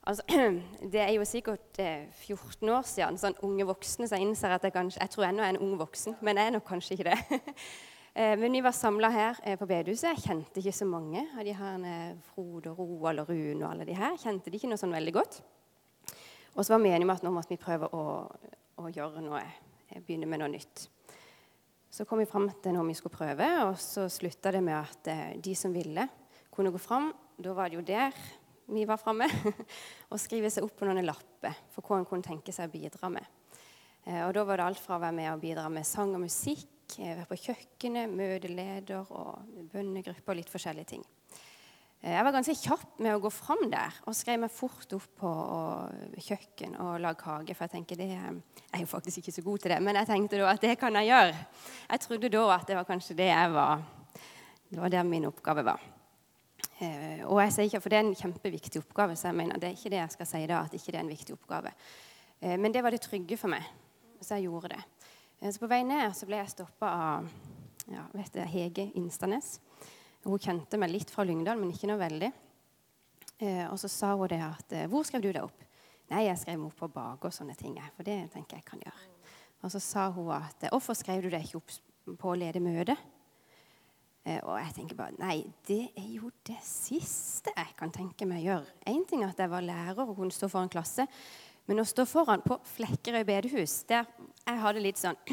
altså, 0.06 0.22
Det 0.92 1.00
er 1.00 1.12
jo 1.14 1.24
sikkert 1.28 1.80
eh, 1.82 2.06
14 2.12 2.68
år 2.68 2.86
siden, 2.88 3.18
sånn 3.20 3.36
unge 3.46 3.66
voksne, 3.68 4.08
jeg 4.10 4.24
innser 4.24 4.54
at 4.54 4.64
jeg 4.64 4.74
kanskje 4.74 5.02
Jeg 5.02 5.12
tror 5.14 5.26
ennå 5.28 5.42
jeg 5.44 5.54
er 5.54 5.58
en 5.58 5.66
ung 5.66 5.74
voksen, 5.80 6.16
men 6.20 6.40
jeg 6.40 6.50
er 6.50 6.56
nok 6.56 6.68
kanskje 6.68 6.96
ikke 6.96 7.10
det. 7.10 7.40
eh, 8.18 8.36
men 8.40 8.56
vi 8.58 8.62
var 8.64 8.76
samla 8.76 9.10
her 9.14 9.42
eh, 9.42 9.58
på 9.60 9.68
bedehuset. 9.70 10.12
Jeg 10.12 10.24
kjente 10.28 10.62
ikke 10.62 10.76
så 10.76 10.88
mange 10.88 11.26
av 11.34 11.44
de 11.46 11.56
her 11.56 11.88
eh, 11.90 12.14
Frode 12.32 12.72
og 12.72 12.80
Roald 12.84 13.24
og 13.24 13.32
Rune 13.32 13.64
og 13.64 13.70
alle 13.72 13.88
de 13.88 13.98
her. 13.98 14.16
Kjente 14.20 14.52
de 14.52 14.60
ikke 14.60 14.72
noe 14.72 14.80
sånn 14.80 14.94
veldig 14.94 15.16
godt. 15.16 15.42
Og 16.54 16.62
så 16.62 16.74
var 16.74 16.84
vi 16.84 16.92
enige 16.94 17.08
om 17.08 17.14
at 17.16 17.24
nå 17.26 17.32
måtte 17.34 17.50
vi 17.50 17.58
prøve 17.58 17.88
å, 17.90 18.04
å 18.78 18.90
gjøre 18.92 19.22
noe, 19.24 19.42
eh, 19.88 20.02
begynne 20.02 20.28
med 20.30 20.44
noe 20.44 20.52
nytt. 20.52 20.88
Så 21.94 22.06
kom 22.06 22.18
vi 22.18 22.26
fram 22.26 22.48
til 22.62 22.74
noe 22.74 22.86
vi 22.88 22.94
skulle 22.98 23.14
prøve, 23.14 23.46
og 23.68 23.76
så 23.78 24.08
slutta 24.10 24.50
det 24.54 24.62
med 24.66 24.74
at 24.74 25.10
eh, 25.10 25.34
de 25.42 25.54
som 25.58 25.74
ville, 25.74 26.08
kunne 26.54 26.70
gå 26.74 26.78
fram. 26.78 27.12
Da 27.38 27.54
var 27.54 27.70
det 27.70 27.78
jo 27.78 27.84
der 27.86 28.14
vi 28.66 28.84
var 28.88 29.00
framme. 29.00 29.28
og 30.12 30.20
skrive 30.20 30.50
seg 30.52 30.66
opp 30.66 30.76
på 30.78 30.88
noen 30.88 31.04
lapper 31.06 31.56
for 31.74 31.86
hva 31.86 32.00
en 32.00 32.08
kunne 32.08 32.26
tenke 32.26 32.54
seg 32.54 32.70
å 32.70 32.74
bidra 32.74 33.10
med. 33.12 33.26
Eh, 34.04 34.22
og 34.26 34.34
da 34.36 34.44
var 34.46 34.60
det 34.60 34.68
alt 34.68 34.82
fra 34.82 34.98
å 34.98 35.02
være 35.02 35.18
med 35.18 35.32
og 35.32 35.42
bidra 35.42 35.66
med 35.72 35.88
sang 35.88 36.14
og 36.16 36.24
musikk, 36.26 36.70
være 36.98 37.26
på 37.28 37.40
kjøkkenet, 37.46 38.12
møteleder 38.12 39.08
og 39.16 39.68
bønnegrupper 39.72 40.34
og 40.34 40.40
litt 40.42 40.52
forskjellige 40.52 40.90
ting. 40.94 41.04
Jeg 42.04 42.20
var 42.20 42.34
ganske 42.34 42.52
kjapp 42.52 42.98
med 43.00 43.14
å 43.16 43.20
gå 43.22 43.30
fram 43.32 43.62
der 43.72 43.94
og 44.04 44.12
skrev 44.12 44.42
meg 44.42 44.52
fort 44.52 44.90
opp 44.92 45.06
på 45.22 45.30
kjøkken 46.26 46.74
og 46.84 46.98
lage 47.00 47.22
kake. 47.22 47.56
For 47.56 47.64
jeg 47.64 47.72
tenker 47.78 47.96
det 47.96 48.10
jeg 48.10 48.34
er 48.36 48.82
jo 48.82 48.90
faktisk 48.90 49.22
ikke 49.22 49.32
så 49.32 49.44
god 49.46 49.64
til 49.64 49.72
det, 49.72 49.78
men 49.86 49.96
jeg 49.96 50.10
tenkte 50.10 50.42
da 50.42 50.50
at 50.52 50.60
det 50.60 50.74
kan 50.82 51.00
jeg 51.00 51.08
gjøre. 51.08 51.40
Jeg 51.88 52.04
trodde 52.04 52.32
da 52.36 52.44
at 52.58 52.68
det 52.68 52.76
var 52.76 52.88
kanskje 52.90 53.16
det 53.22 53.30
jeg 53.30 53.56
var 53.56 53.88
Det 54.68 54.80
var 54.82 54.92
der 54.92 55.08
min 55.08 55.24
oppgave 55.30 55.64
var. 55.64 55.80
Eh, 56.82 57.22
og 57.28 57.38
jeg 57.44 57.52
sier 57.54 57.68
ikke, 57.68 57.80
For 57.84 57.92
det 57.92 57.98
er 57.98 58.06
en 58.06 58.16
kjempeviktig 58.18 58.80
oppgave, 58.82 59.16
så 59.16 59.28
jeg 59.28 59.38
mener 59.38 59.60
det 59.60 59.68
er 59.68 59.76
ikke 59.76 59.92
det 59.92 60.00
jeg 60.00 60.14
skal 60.16 60.26
si 60.26 60.42
da, 60.50 60.62
at 60.64 60.74
ikke 60.74 60.90
det 60.90 60.98
er 60.98 61.04
en 61.04 61.12
viktig 61.12 61.36
oppgave. 61.36 61.74
Eh, 62.40 62.56
men 62.58 62.74
det 62.74 62.82
var 62.82 62.94
det 62.94 63.02
trygge 63.04 63.38
for 63.38 63.52
meg, 63.52 63.66
så 64.20 64.38
jeg 64.38 64.48
gjorde 64.48 64.74
det. 64.74 64.80
Eh, 65.40 65.50
så 65.50 65.62
på 65.62 65.70
vei 65.70 65.82
ned 65.86 66.16
så 66.16 66.26
ble 66.26 66.40
jeg 66.40 66.54
stoppa 66.54 66.90
av 66.90 67.28
ja, 67.92 68.06
vet 68.16 68.32
du, 68.32 68.40
Hege 68.48 68.88
Instanes. 68.98 69.58
Hun 70.24 70.40
kjente 70.40 70.80
meg 70.80 70.90
litt 70.90 71.12
fra 71.12 71.24
Lyngdal, 71.26 71.60
men 71.60 71.70
ikke 71.70 71.90
noe 71.90 72.00
veldig. 72.00 72.32
Og 73.44 73.76
så 73.76 73.90
sa 73.90 74.14
hun 74.16 74.30
det 74.30 74.38
at 74.40 74.70
'Hvor 74.88 75.04
skrev 75.04 75.20
du 75.20 75.32
deg 75.32 75.42
opp?' 75.42 75.64
Nei, 76.08 76.22
jeg 76.24 76.38
skrev 76.38 76.56
meg 76.58 76.70
opp 76.70 76.78
på 76.78 76.88
bak 76.88 77.24
og 77.24 77.32
sånne 77.32 77.56
ting. 77.58 77.76
For 77.96 78.06
det 78.06 78.30
tenker 78.32 78.56
jeg 78.56 78.64
kan 78.64 78.80
gjøre. 78.80 79.04
Og 79.62 79.70
så 79.70 79.80
sa 79.80 80.10
hun 80.10 80.30
at 80.32 80.64
'Hvorfor 80.70 80.94
skrev 80.94 81.22
du 81.22 81.28
deg 81.28 81.44
ikke 81.44 81.56
opp 81.60 82.18
på 82.18 82.32
å 82.32 82.38
lede 82.38 82.60
møte?' 82.60 82.96
Eh, 84.24 84.40
og 84.40 84.56
jeg 84.56 84.72
tenker 84.78 84.96
bare 84.96 85.16
Nei, 85.20 85.42
det 85.68 85.90
er 86.00 86.06
jo 86.16 86.30
det 86.48 86.60
siste 86.64 87.52
jeg 87.52 87.74
kan 87.76 87.92
tenke 87.92 88.26
meg 88.28 88.40
å 88.40 88.46
gjøre. 88.48 88.76
Én 88.88 89.04
ting 89.08 89.24
er 89.24 89.34
at 89.34 89.42
jeg 89.42 89.52
var 89.52 89.64
lærer 89.64 90.00
og 90.06 90.16
kunne 90.16 90.32
stå 90.32 90.48
foran 90.48 90.72
klasse, 90.72 91.04
men 91.68 91.80
å 91.80 91.84
stå 91.88 92.06
foran 92.08 92.44
på 92.44 92.56
Flekkerøy 92.74 93.22
bedehus 93.28 93.82
der 93.88 94.08
Jeg 94.44 94.60
hadde 94.60 94.84
litt 94.84 95.00
sånn 95.00 95.20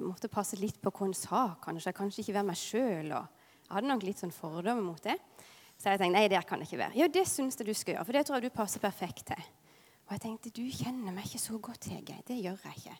jeg 0.00 0.08
måtte 0.08 0.32
passe 0.32 0.56
litt 0.56 0.80
på 0.80 0.92
hva 0.92 1.06
hun 1.06 1.16
sa. 1.16 1.42
Kanskje 1.60 1.92
kanskje 1.96 2.24
ikke 2.24 2.38
være 2.38 2.48
meg 2.48 2.60
sjøl. 2.60 3.12
Jeg 3.12 3.72
hadde 3.74 3.90
nok 3.90 4.04
litt 4.08 4.20
sånn 4.20 4.32
fordommer 4.32 4.84
mot 4.84 5.02
det. 5.04 5.16
Så 5.76 5.92
jeg 5.92 6.00
tenkte 6.00 6.16
nei, 6.16 6.28
der 6.28 6.44
kan 6.48 6.60
jeg 6.60 6.70
ikke 6.70 6.80
være. 6.82 6.96
Jo, 7.00 7.08
det 7.12 7.26
syns 7.28 7.56
jeg 7.60 7.68
du 7.68 7.76
skal 7.76 7.94
gjøre, 7.94 8.06
for 8.08 8.16
det 8.16 8.24
tror 8.28 8.36
jeg 8.36 8.48
du 8.48 8.56
passer 8.56 8.82
perfekt 8.82 9.26
til. 9.32 9.44
Og 10.08 10.16
jeg 10.16 10.24
tenkte 10.24 10.52
du 10.56 10.64
kjenner 10.72 11.14
meg 11.14 11.28
ikke 11.28 11.40
så 11.40 11.60
godt, 11.60 11.88
Hege. 11.92 12.16
Det 12.28 12.40
gjør 12.40 12.64
jeg 12.68 12.80
ikke. 12.80 12.96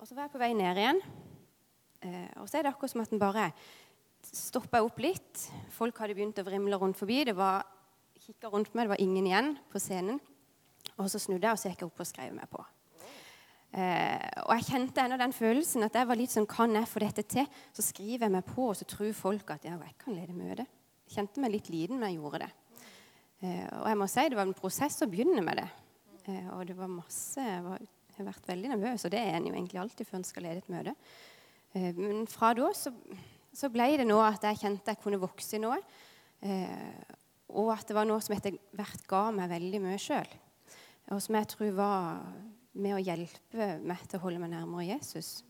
Og 0.00 0.08
så 0.08 0.16
var 0.16 0.26
jeg 0.26 0.34
på 0.34 0.40
vei 0.42 0.50
ned 0.56 0.80
igjen. 0.80 1.04
Eh, 2.02 2.28
og 2.42 2.50
så 2.50 2.58
er 2.58 2.66
det 2.66 2.72
akkurat 2.72 2.92
som 2.92 3.04
at 3.04 3.12
den 3.12 3.22
bare 3.22 3.50
stoppa 4.26 4.82
opp 4.84 5.00
litt. 5.02 5.46
Folk 5.74 5.98
hadde 6.02 6.16
begynt 6.18 6.40
å 6.42 6.46
vrimle 6.46 6.78
rundt 6.78 6.98
forbi. 6.98 7.22
Det 7.28 7.36
var 7.38 7.64
kikka 8.22 8.52
rundt 8.52 8.74
meg, 8.74 8.86
det 8.86 8.94
var 8.94 9.02
ingen 9.02 9.26
igjen 9.26 9.56
på 9.72 9.82
scenen. 9.82 10.20
Og 10.98 11.08
så 11.10 11.20
snudde 11.22 11.46
jeg 11.46 11.56
og 11.56 11.60
så 11.60 11.70
gikk 11.70 11.82
jeg 11.84 11.90
opp 11.90 12.02
og 12.02 12.08
skrev 12.08 12.34
meg 12.36 12.50
på. 12.50 12.62
Eh, 13.72 14.28
og 14.44 14.52
jeg 14.58 14.68
kjente 14.68 15.00
ennå 15.00 15.16
den 15.16 15.32
følelsen 15.32 15.86
at 15.86 15.94
jeg 15.96 16.08
var 16.10 16.18
litt 16.20 16.32
sånn 16.34 16.44
Kan 16.44 16.74
jeg 16.76 16.90
få 16.90 17.00
dette 17.00 17.22
til? 17.24 17.46
Så 17.72 17.84
skriver 17.86 18.26
jeg 18.26 18.34
meg 18.34 18.44
på, 18.44 18.66
og 18.68 18.76
så 18.76 18.84
tror 18.88 19.14
folk 19.16 19.54
at 19.54 19.64
ja, 19.64 19.78
jeg 19.80 19.96
kan 20.02 20.16
lede 20.16 20.36
møte. 20.36 20.66
Kjente 21.12 21.40
meg 21.40 21.54
litt 21.54 21.70
liten 21.72 22.02
når 22.02 22.12
jeg 22.12 22.20
gjorde 22.20 22.42
det. 22.44 22.50
Eh, 23.42 23.64
og 23.80 23.88
jeg 23.88 23.98
må 23.98 24.10
si 24.10 24.26
det 24.28 24.38
var 24.38 24.46
en 24.46 24.58
prosess 24.58 25.00
å 25.02 25.10
begynne 25.10 25.42
med 25.44 25.62
det. 25.62 25.68
Eh, 26.28 26.48
og 26.54 26.66
det 26.68 26.76
var 26.78 26.92
masse 26.92 27.42
jeg 27.42 27.64
har 28.18 28.28
vært 28.28 28.48
veldig 28.50 28.74
nervøs, 28.74 29.06
og 29.06 29.14
det 29.14 29.22
er 29.24 29.38
en 29.38 29.46
jo 29.48 29.54
egentlig 29.56 29.80
alltid 29.80 30.06
før 30.06 30.20
en 30.20 30.28
skal 30.28 30.44
lede 30.46 30.60
et 30.60 30.70
møte. 30.70 30.92
Eh, 31.72 31.92
men 31.96 32.26
fra 32.30 32.52
da 32.56 32.70
så, 32.76 32.92
så, 33.52 33.70
ble 33.72 33.88
det 34.00 34.06
noe 34.08 34.28
at 34.28 34.44
jeg 34.48 34.60
kjente 34.62 34.94
jeg 34.94 35.02
kunne 35.02 35.20
vokse 35.22 35.56
i 35.56 35.62
noe. 35.62 35.80
Eh, 36.44 37.18
og 37.52 37.72
at 37.74 37.88
det 37.88 37.96
var 37.96 38.08
noe 38.08 38.22
som 38.24 38.36
etter 38.36 38.56
hvert 38.76 39.04
ga 39.08 39.26
meg 39.34 39.52
veldig 39.52 39.82
mye 39.84 40.00
sjøl. 40.00 40.28
Og 41.12 41.20
som 41.20 41.36
jeg 41.36 41.50
tror 41.52 41.76
var 41.76 42.22
med 42.72 42.96
å 42.96 43.02
hjelpe 43.02 43.74
meg 43.84 44.04
til 44.08 44.18
å 44.18 44.24
holde 44.24 44.40
meg 44.40 44.54
nærmere 44.54 44.88
Jesus. 44.94 45.42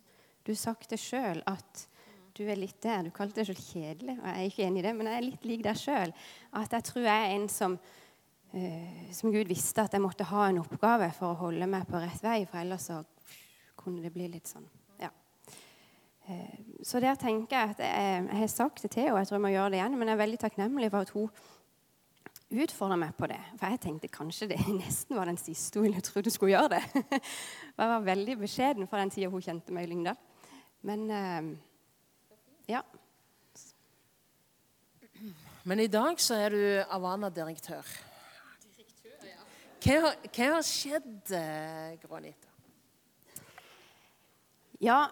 Du 0.42 0.54
sagt 0.58 0.90
det 0.90 0.98
sjøl 0.98 1.42
at 1.46 1.86
du 2.34 2.42
er 2.48 2.58
litt 2.58 2.80
der. 2.82 3.04
Du 3.06 3.12
kalte 3.14 3.40
det 3.40 3.48
selv 3.50 3.62
kjedelig, 3.62 4.16
og 4.18 4.26
jeg 4.26 4.34
er 4.34 4.50
ikke 4.50 4.66
enig 4.66 4.82
i 4.82 4.86
det, 4.86 4.94
men 4.98 5.10
jeg 5.10 5.18
er 5.18 5.26
litt 5.26 5.46
lik 5.46 5.64
deg 5.66 5.78
sjøl. 5.78 6.14
At 6.58 6.74
jeg 6.74 6.88
tror 6.88 7.06
jeg 7.06 7.26
er 7.26 7.34
en 7.36 7.48
som, 7.52 7.76
uh, 8.56 9.02
som 9.14 9.34
Gud 9.34 9.50
visste 9.52 9.84
at 9.84 9.94
jeg 9.94 10.02
måtte 10.02 10.26
ha 10.32 10.48
en 10.48 10.62
oppgave 10.64 11.12
for 11.14 11.32
å 11.32 11.40
holde 11.44 11.68
meg 11.70 11.86
på 11.86 12.00
rett 12.02 12.24
vei, 12.24 12.40
for 12.48 12.62
ellers 12.64 12.88
så 12.90 13.02
kunne 13.78 14.02
det 14.02 14.14
bli 14.14 14.30
litt 14.32 14.50
sånn. 14.50 14.66
Ja. 16.32 16.42
Uh, 16.42 16.62
så 16.82 16.98
der 16.98 17.14
tenker 17.14 17.54
jeg 17.54 17.74
at 17.76 17.78
jeg, 17.78 18.22
jeg 18.26 18.38
har 18.40 18.48
sagt 18.50 18.82
det 18.82 18.90
til 18.90 19.04
henne, 19.04 19.14
og 19.14 19.18
jeg 19.20 19.28
tror 19.28 19.36
jeg 19.36 19.42
må 19.44 19.50
gjøre 19.52 19.70
det 19.70 19.78
igjen, 19.78 19.98
men 19.98 20.08
jeg 20.08 20.16
er 20.16 20.22
veldig 20.24 20.38
takknemlig 20.42 20.90
for 20.90 21.06
at 21.06 21.12
hun 21.14 21.28
utfordra 22.52 22.98
meg 23.00 23.14
på 23.16 23.28
det. 23.30 23.38
For 23.56 23.72
jeg 23.72 23.80
tenkte 23.84 24.10
kanskje 24.12 24.48
det 24.50 24.58
nesten 24.82 25.16
var 25.16 25.30
den 25.30 25.40
siste 25.40 25.80
hun 25.80 25.94
trodde 26.04 26.32
skulle 26.34 26.56
gjøre 26.56 26.74
det. 26.74 26.82
jeg 27.78 27.92
var 27.94 28.08
veldig 28.08 28.38
beskjeden 28.42 28.90
for 28.90 29.00
den 29.00 29.14
tida 29.14 29.30
hun 29.32 29.44
kjente 29.44 29.74
meg 29.74 29.86
i 29.86 29.92
Lyngdal. 29.92 30.18
Men 30.82 31.06
uh, 31.10 31.52
ja. 32.70 32.82
Men 35.64 35.80
i 35.80 35.90
dag 35.90 36.18
så 36.20 36.40
er 36.42 36.54
du 36.54 36.62
Avana-direktør. 36.90 37.86
Hva, 39.82 40.12
hva, 40.30 40.48
har 40.56 40.62
skjedd, 40.66 41.32
eh, 41.34 41.94
Grånita? 42.02 42.51
Ja, 44.82 45.04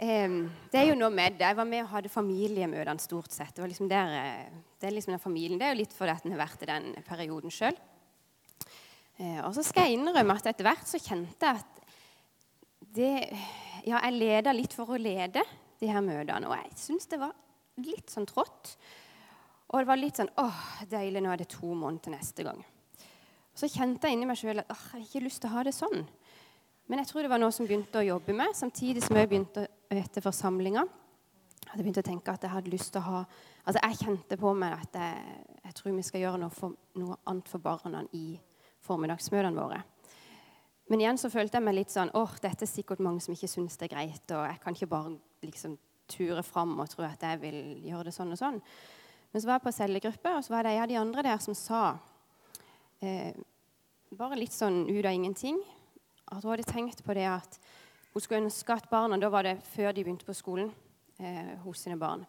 eh, 0.00 0.30
det 0.72 0.78
er 0.80 0.86
jo 0.88 0.96
noe 0.96 1.12
med 1.12 1.34
det. 1.36 1.44
Jeg 1.44 1.56
var 1.58 1.66
med 1.68 1.82
og 1.84 1.90
hadde 1.90 2.08
familiemøtene 2.08 3.02
stort 3.02 3.34
sett. 3.34 3.52
Det, 3.52 3.66
liksom 3.68 3.90
der, 3.90 4.12
eh, 4.16 4.60
det 4.80 4.88
er 4.88 4.94
liksom 4.96 5.12
den 5.12 5.20
familien. 5.20 5.58
Det 5.60 5.66
er 5.66 5.74
jo 5.74 5.80
litt 5.82 5.92
fordi 5.92 6.14
at 6.14 6.24
en 6.24 6.32
har 6.32 6.40
vært 6.40 6.64
i 6.64 6.68
den 6.70 6.86
perioden 7.04 7.52
sjøl. 7.52 7.76
Eh, 9.18 9.42
og 9.44 9.52
så 9.52 9.66
skal 9.68 9.90
jeg 9.90 9.98
innrømme 9.98 10.38
at 10.40 10.48
etter 10.48 10.64
hvert 10.64 10.88
så 10.88 10.96
kjente 10.96 11.44
jeg 11.44 11.60
at 11.60 11.84
det 12.92 13.12
Ja, 13.82 13.98
jeg 13.98 14.14
leda 14.14 14.52
litt 14.54 14.72
for 14.72 14.94
å 14.94 15.00
lede 15.00 15.44
de 15.80 15.92
her 15.92 16.00
møtene. 16.00 16.48
Og 16.48 16.56
jeg 16.56 16.72
syns 16.80 17.10
det 17.10 17.20
var 17.20 17.36
litt 17.84 18.08
sånn 18.08 18.30
trått. 18.30 18.76
Og 19.74 19.82
det 19.82 19.90
var 19.92 20.00
litt 20.00 20.22
sånn 20.22 20.32
åh, 20.40 20.64
deilig, 20.88 21.20
nå 21.20 21.34
er 21.34 21.42
det 21.42 21.50
to 21.52 21.74
måneder 21.74 22.16
neste 22.16 22.48
gang. 22.48 22.64
Så 23.52 23.68
kjente 23.68 24.08
jeg 24.08 24.16
inni 24.16 24.30
meg 24.30 24.40
sjøl 24.40 24.64
at 24.64 24.72
åh, 24.72 24.88
jeg 24.94 25.02
har 25.02 25.04
ikke 25.04 25.26
lyst 25.28 25.44
til 25.44 25.52
å 25.52 25.56
ha 25.58 25.68
det 25.68 25.76
sånn. 25.76 26.06
Men 26.90 27.00
jeg 27.00 27.10
tror 27.10 27.24
det 27.24 27.30
var 27.32 27.40
noe 27.40 27.54
som 27.54 27.66
begynte 27.68 28.00
å 28.00 28.04
jobbe 28.06 28.34
med, 28.36 28.56
samtidig 28.58 29.04
som 29.04 29.16
jeg 29.16 29.30
begynte 29.30 29.66
etter 29.92 30.24
forsamlinga. 30.24 30.82
Jeg 31.62 31.70
hadde 31.70 31.84
begynt 31.86 32.00
å 32.02 32.06
tenke 32.06 32.34
at 32.34 32.42
jeg 32.42 32.52
hadde 32.52 32.72
lyst 32.72 32.92
til 32.94 33.02
å 33.02 33.08
ha 33.08 33.24
Altså, 33.62 33.78
jeg 33.78 33.98
kjente 34.00 34.34
på 34.40 34.50
meg 34.58 34.72
at 34.74 34.96
jeg, 34.98 35.34
jeg 35.62 35.74
tror 35.78 35.92
vi 35.94 36.02
skal 36.02 36.22
gjøre 36.24 36.38
noe, 36.42 36.50
for, 36.50 36.72
noe 36.98 37.14
annet 37.30 37.46
for 37.46 37.62
barna 37.62 38.00
i 38.18 38.32
formiddagsmøtene 38.82 39.54
våre. 39.54 39.78
Men 40.90 41.04
igjen 41.04 41.20
så 41.22 41.30
følte 41.30 41.60
jeg 41.60 41.64
meg 41.68 41.76
litt 41.76 41.92
sånn 41.94 42.10
åh, 42.18 42.32
dette 42.42 42.66
er 42.66 42.70
sikkert 42.70 43.04
mange 43.06 43.22
som 43.22 43.36
ikke 43.36 43.50
syns 43.52 43.78
det 43.78 43.86
er 43.86 43.92
greit, 43.94 44.34
og 44.34 44.42
jeg 44.48 44.58
kan 44.64 44.74
ikke 44.74 44.90
bare 44.90 45.14
liksom 45.46 45.76
ture 46.10 46.42
fram 46.42 46.74
og 46.82 46.90
tro 46.90 47.06
at 47.06 47.22
jeg 47.22 47.38
vil 47.44 47.60
gjøre 47.86 48.08
det 48.08 48.14
sånn 48.16 48.34
og 48.34 48.40
sånn. 48.40 48.58
Men 49.32 49.44
så 49.44 49.48
var 49.48 49.60
jeg 49.60 49.66
på 49.68 49.74
cellegruppe, 49.78 50.34
og 50.34 50.42
så 50.42 50.56
var 50.56 50.66
det 50.66 50.74
en 50.74 50.82
av 50.82 50.90
de 50.90 50.98
andre 51.00 51.24
der 51.28 51.38
som 51.46 51.56
sa 51.56 51.84
eh, 52.98 53.30
bare 54.10 54.40
litt 54.42 54.58
sånn 54.58 54.82
ut 54.90 55.06
av 55.06 55.14
ingenting 55.14 55.62
at 56.32 56.42
hun 56.42 56.54
hadde 56.54 56.68
tenkt 56.68 57.04
på 57.04 57.14
det 57.16 57.28
at 57.28 57.58
hun 58.12 58.20
skulle 58.20 58.42
ønske 58.44 58.74
at 58.74 58.90
barna 58.90 59.18
Da 59.20 59.28
var 59.32 59.46
det 59.46 59.58
før 59.72 59.92
de 59.92 60.04
begynte 60.04 60.28
på 60.28 60.36
skolen 60.36 60.72
eh, 61.18 61.56
hos 61.64 61.84
sine 61.84 61.98
barn. 62.00 62.24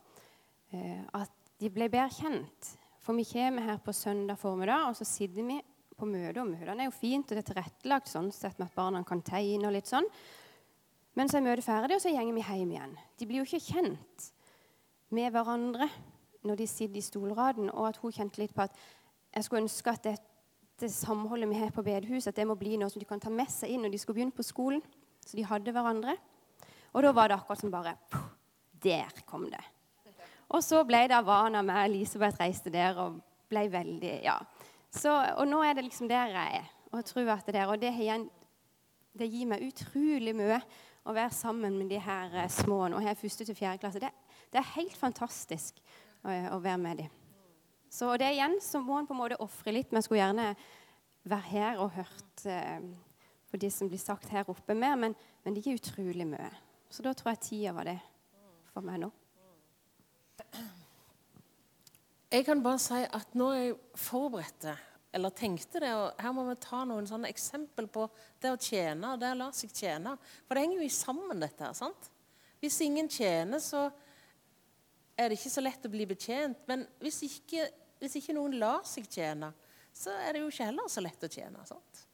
Eh, 0.72 1.02
at 1.14 1.32
de 1.60 1.70
ble 1.72 1.90
bedre 1.92 2.12
kjent. 2.12 2.74
For 3.04 3.16
vi 3.16 3.26
kommer 3.28 3.68
her 3.68 3.82
på 3.84 3.94
søndag 3.94 4.40
formiddag, 4.40 4.88
og 4.88 4.96
så 4.96 5.06
sitter 5.08 5.44
vi 5.44 5.60
på 5.98 6.08
møte. 6.08 6.40
Og 6.42 6.48
møtene 6.48 6.86
er 6.86 6.88
jo 6.88 6.96
fint, 6.96 7.28
og 7.28 7.36
det 7.36 7.44
er 7.44 7.50
tilrettelagt 7.52 8.12
sånn 8.12 8.32
sett 8.32 8.60
med 8.60 8.72
at 8.72 8.78
barna 8.78 9.04
kan 9.08 9.22
tegne 9.22 9.68
og 9.68 9.76
litt 9.76 9.92
sånn. 9.92 10.08
Men 11.14 11.30
så 11.30 11.38
er 11.38 11.46
møtet 11.46 11.68
ferdig, 11.68 11.98
og 11.98 12.02
så 12.02 12.14
går 12.16 12.32
vi 12.34 12.48
hjem 12.48 12.72
igjen. 12.74 12.98
De 13.20 13.28
blir 13.28 13.44
jo 13.44 13.48
ikke 13.48 13.74
kjent 13.74 14.30
med 15.14 15.36
hverandre 15.36 15.90
når 16.44 16.60
de 16.60 16.68
sitter 16.68 17.00
i 17.00 17.06
stolraden, 17.06 17.70
og 17.72 17.92
at 17.92 18.00
hun 18.02 18.16
kjente 18.16 18.42
litt 18.42 18.56
på 18.56 18.66
at 18.66 18.80
jeg 19.34 19.46
skulle 19.46 19.64
ønske 19.64 19.92
at 19.92 20.08
det 20.08 20.16
det 20.82 20.90
samholdet 20.92 21.50
vi 21.52 21.60
har 21.60 21.72
på 21.74 21.84
bedehuset, 21.86 22.32
at 22.32 22.40
det 22.40 22.48
må 22.50 22.56
bli 22.60 22.78
noe 22.80 22.92
som 22.92 23.02
de 23.02 23.08
kan 23.08 23.22
ta 23.22 23.32
med 23.32 23.52
seg 23.52 23.72
inn 23.74 23.86
når 23.86 23.94
de 23.94 24.02
skal 24.02 24.18
begynne 24.18 24.36
på 24.36 24.46
skolen. 24.46 24.82
Så 25.24 25.38
de 25.38 25.46
hadde 25.48 25.72
hverandre. 25.72 26.18
Og 26.94 27.06
da 27.06 27.14
var 27.16 27.30
det 27.30 27.38
akkurat 27.38 27.62
som 27.62 27.72
bare 27.74 27.96
Der 28.84 29.24
kom 29.26 29.46
det. 29.50 29.62
Og 30.52 30.62
så 30.62 30.84
ble 30.86 31.06
det 31.08 31.16
Havana 31.16 31.62
med 31.66 31.86
Elisabeth 31.88 32.42
reiste 32.42 32.70
der 32.74 32.98
og 33.00 33.22
ble 33.50 33.68
veldig 33.72 34.20
Ja. 34.24 34.38
Så, 34.94 35.10
og 35.10 35.48
nå 35.50 35.64
er 35.66 35.74
det 35.74 35.88
liksom 35.88 36.08
der 36.08 36.30
jeg 36.30 36.58
er. 36.60 36.68
Og 36.92 37.00
jeg 37.00 37.06
tror 37.06 37.30
at 37.34 37.46
det 37.48 37.54
der, 37.56 37.66
og 37.68 37.82
det, 37.82 37.94
det 39.18 39.30
gir 39.32 39.48
meg 39.50 39.64
utrolig 39.66 40.36
mye 40.38 40.60
å 41.04 41.16
være 41.16 41.34
sammen 41.34 41.80
med 41.80 41.90
de 41.90 41.98
her 41.98 42.36
eh, 42.44 42.52
små. 42.52 42.86
Nå 42.88 43.02
jeg 43.02 43.18
første 43.18 43.48
til 43.48 43.58
fjerde 43.58 43.82
klasse. 43.82 44.00
Det, 44.04 44.12
det, 44.52 44.62
er 44.62 44.76
helt 44.76 44.96
fantastisk 44.98 45.82
å, 46.22 46.30
å 46.30 46.60
være 46.62 46.78
med 46.78 47.02
dem. 47.02 47.23
Så 47.94 48.10
det 48.18 48.32
igjen 48.34 48.56
så 48.64 48.82
må 48.82 48.98
en 48.98 49.08
på 49.08 49.14
en 49.14 49.20
måte 49.22 49.38
ofre 49.44 49.74
litt. 49.76 49.92
Men 49.92 50.02
jeg 50.02 50.08
skulle 50.08 50.24
gjerne 50.24 50.48
være 51.30 51.50
her 51.52 51.82
og 51.84 51.94
hørt 51.94 52.46
eh, 52.50 52.88
på 53.52 53.60
det 53.62 53.70
som 53.74 53.90
blir 53.90 54.02
sagt 54.02 54.32
her 54.34 54.50
oppe 54.50 54.74
mer, 54.74 54.96
men, 55.00 55.14
men 55.46 55.54
det 55.54 55.62
gir 55.66 55.78
utrolig 55.78 56.26
mye. 56.26 56.50
Så 56.90 57.06
da 57.06 57.14
tror 57.14 57.34
jeg 57.34 57.44
tida 57.46 57.74
var 57.76 57.86
det 57.90 58.00
for 58.74 58.86
meg 58.86 59.04
nå. 59.04 59.12
Jeg 62.34 62.48
kan 62.48 62.64
bare 62.66 62.82
si 62.82 63.04
at 63.06 63.38
når 63.38 63.54
jeg 63.60 63.76
forberedte, 64.02 64.74
eller 65.14 65.30
tenkte 65.38 65.84
det 65.84 65.92
og 65.94 66.18
Her 66.18 66.34
må 66.34 66.48
vi 66.48 66.56
ta 66.58 66.80
noen 66.90 67.06
sånne 67.06 67.30
eksempel 67.30 67.86
på 67.94 68.08
det 68.42 68.50
å 68.50 68.58
tjene 68.58 69.12
og 69.14 69.22
det 69.22 69.30
å 69.30 69.38
la 69.38 69.52
seg 69.54 69.70
tjene. 69.70 70.16
For 70.48 70.58
det 70.58 70.64
henger 70.66 70.82
jo 70.82 70.90
sammen, 70.96 71.44
dette 71.46 71.68
her. 71.68 71.78
sant? 71.78 72.10
Hvis 72.58 72.80
ingen 72.82 73.06
tjener, 73.12 73.62
så 73.62 73.86
er 75.14 75.30
det 75.30 75.38
ikke 75.38 75.54
så 75.54 75.62
lett 75.62 75.86
å 75.86 75.94
bli 75.94 76.08
betjent. 76.10 76.66
Men 76.66 76.88
hvis 77.04 77.22
ikke, 77.28 77.68
hvis 78.04 78.20
ikke 78.20 78.36
noen 78.38 78.58
lar 78.62 78.84
seg 78.88 79.08
tjene, 79.10 79.54
så 79.94 80.14
er 80.26 80.36
det 80.36 80.44
jo 80.44 80.52
ikke 80.52 80.70
heller 80.70 80.90
så 80.92 81.04
lett 81.04 81.26
å 81.26 81.32
tjene. 81.32 81.66
sant? 81.70 82.06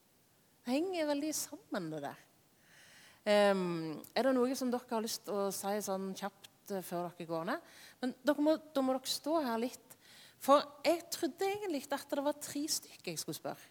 Det 0.64 0.74
henger 0.74 1.08
veldig 1.10 1.30
sammen, 1.34 1.88
det 1.92 2.02
der. 2.04 2.26
Um, 3.20 4.00
er 4.16 4.24
det 4.24 4.32
noe 4.36 4.56
som 4.56 4.70
dere 4.72 4.94
har 4.94 5.04
lyst 5.04 5.26
til 5.26 5.36
å 5.36 5.50
si 5.52 5.72
sånn 5.84 6.12
kjapt 6.16 6.72
uh, 6.72 6.80
før 6.80 7.10
dere 7.10 7.28
går 7.28 7.48
ned? 7.50 7.72
Men 8.00 8.14
må, 8.40 8.54
da 8.72 8.84
må 8.84 8.96
dere 8.96 9.12
stå 9.12 9.40
her 9.44 9.60
litt 9.60 9.96
for 10.40 10.64
jeg 10.84 11.04
trodde 11.12 11.44
egentlig 11.44 11.84
at 11.92 12.08
det 12.08 12.24
var 12.24 12.40
tre 12.40 12.62
stykker 12.64 13.12
jeg 13.12 13.20
skulle 13.20 13.36
spørre. 13.36 13.66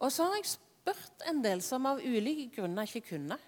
Og 0.00 0.12
så 0.12 0.26
har 0.28 0.36
jeg 0.36 0.52
spurt 0.52 1.24
en 1.28 1.40
del 1.44 1.62
som 1.64 1.88
av 1.88 2.00
ulike 2.00 2.50
grunner 2.58 2.88
ikke 2.88 3.14
kunne. 3.14 3.38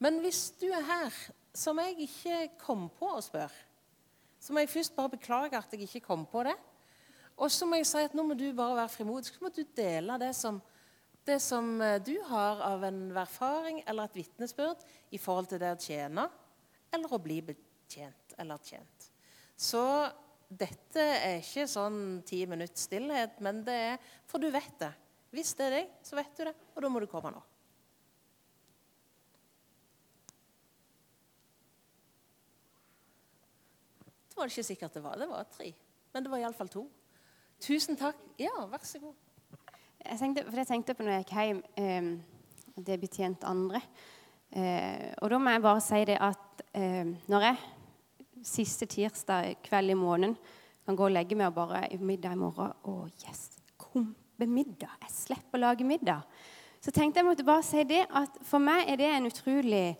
Men 0.00 0.20
hvis 0.24 0.46
du 0.60 0.66
er 0.72 0.84
her 0.88 1.18
som 1.56 1.78
jeg 1.80 2.08
ikke 2.08 2.40
kom 2.60 2.88
på 2.96 3.12
å 3.16 3.22
spørre, 3.24 3.63
så 4.44 4.52
må 4.52 4.60
jeg 4.60 4.72
først 4.74 4.92
bare 4.96 5.14
beklage 5.14 5.56
at 5.56 5.72
jeg 5.72 5.86
ikke 5.86 6.04
kom 6.04 6.26
på 6.28 6.42
det. 6.44 6.54
Og 7.40 7.50
så 7.50 7.66
må 7.66 7.78
jeg 7.80 7.88
si 7.88 8.02
at 8.04 8.14
nå 8.14 8.26
må 8.28 8.36
du 8.36 8.50
bare 8.54 8.76
være 8.82 8.92
frimodig. 8.92 9.30
Så 9.30 9.40
må 9.40 9.48
du 9.48 9.62
dele 9.76 10.18
det 10.20 10.34
som, 10.36 10.58
det 11.24 11.38
som 11.42 11.70
eh, 11.80 11.96
du 12.04 12.12
har 12.28 12.60
av 12.66 12.84
en 12.84 13.06
erfaring 13.16 13.80
eller 13.88 14.10
et 14.10 14.18
vitnesbyrd 14.20 14.84
i 15.16 15.20
forhold 15.22 15.48
til 15.50 15.62
det 15.62 15.72
å 15.72 15.80
tjene 15.80 16.26
eller 16.94 17.16
å 17.16 17.22
bli 17.22 17.40
betjent 17.46 18.36
eller 18.38 18.60
tjent. 18.62 19.08
Så 19.56 19.82
dette 20.44 21.00
er 21.00 21.40
ikke 21.40 21.64
sånn 21.70 22.20
ti 22.28 22.44
minutts 22.46 22.84
stillhet, 22.86 23.40
men 23.42 23.64
det 23.66 23.80
er 23.94 24.12
For 24.28 24.42
du 24.42 24.50
vet 24.52 24.76
det. 24.82 24.92
Hvis 25.34 25.56
det 25.58 25.66
er 25.66 25.76
deg, 25.80 25.98
så 26.04 26.20
vet 26.20 26.36
du 26.36 26.44
det, 26.46 26.54
og 26.76 26.84
da 26.84 26.92
må 26.92 27.00
du 27.02 27.08
komme 27.10 27.32
nå. 27.32 27.40
Det 34.34 34.40
var 34.40 34.50
det 34.50 34.56
ikke 34.56 34.66
sikkert 34.66 34.94
det 34.94 35.02
var. 35.04 35.18
Det 35.18 35.28
var 35.30 35.44
tre. 35.46 35.68
Men 36.12 36.24
det 36.24 36.30
var 36.30 36.40
iallfall 36.42 36.68
to. 36.68 36.88
Tusen 37.62 37.94
takk. 37.94 38.18
Ja, 38.38 38.64
vær 38.66 38.82
så 38.82 38.98
god. 38.98 39.14
Jeg 40.04 40.18
tenkte, 40.18 40.42
for 40.48 40.58
jeg 40.58 40.66
tenkte 40.66 40.96
på 40.98 41.06
når 41.06 41.14
jeg 41.14 41.24
gikk 41.24 41.36
hjem 41.38 41.60
eh, 41.78 42.08
Det 42.74 42.96
betjent 42.98 43.46
andre. 43.46 43.80
Eh, 44.50 45.12
og 45.22 45.30
da 45.30 45.38
må 45.38 45.54
jeg 45.54 45.62
bare 45.62 45.84
si 45.86 46.00
det 46.10 46.18
at 46.18 46.64
eh, 46.74 47.14
når 47.30 47.46
jeg 47.46 47.62
siste 48.42 48.90
tirsdag 48.90 49.54
kveld 49.62 49.94
i 49.94 49.98
måneden 50.02 50.34
kan 50.84 50.98
gå 50.98 51.06
og 51.06 51.14
legge 51.14 51.38
meg 51.38 51.52
og 51.52 51.54
bare 51.54 51.86
middag 52.02 52.34
i 52.34 52.42
morgen. 52.42 52.74
Å, 52.74 53.06
yes! 53.22 53.52
Kom 53.78 54.10
med 54.42 54.50
middag. 54.50 54.98
Jeg 55.06 55.14
slipper 55.14 55.60
å 55.60 55.68
lage 55.68 55.86
middag. 55.86 56.26
Så 56.82 56.90
tenkte 56.90 57.22
jeg 57.22 57.30
måtte 57.30 57.46
bare 57.46 57.62
si 57.64 57.86
det 57.86 58.02
at 58.10 58.42
for 58.44 58.58
meg 58.60 58.90
er 58.90 58.98
det 58.98 59.12
en 59.14 59.30
utrolig 59.30 59.94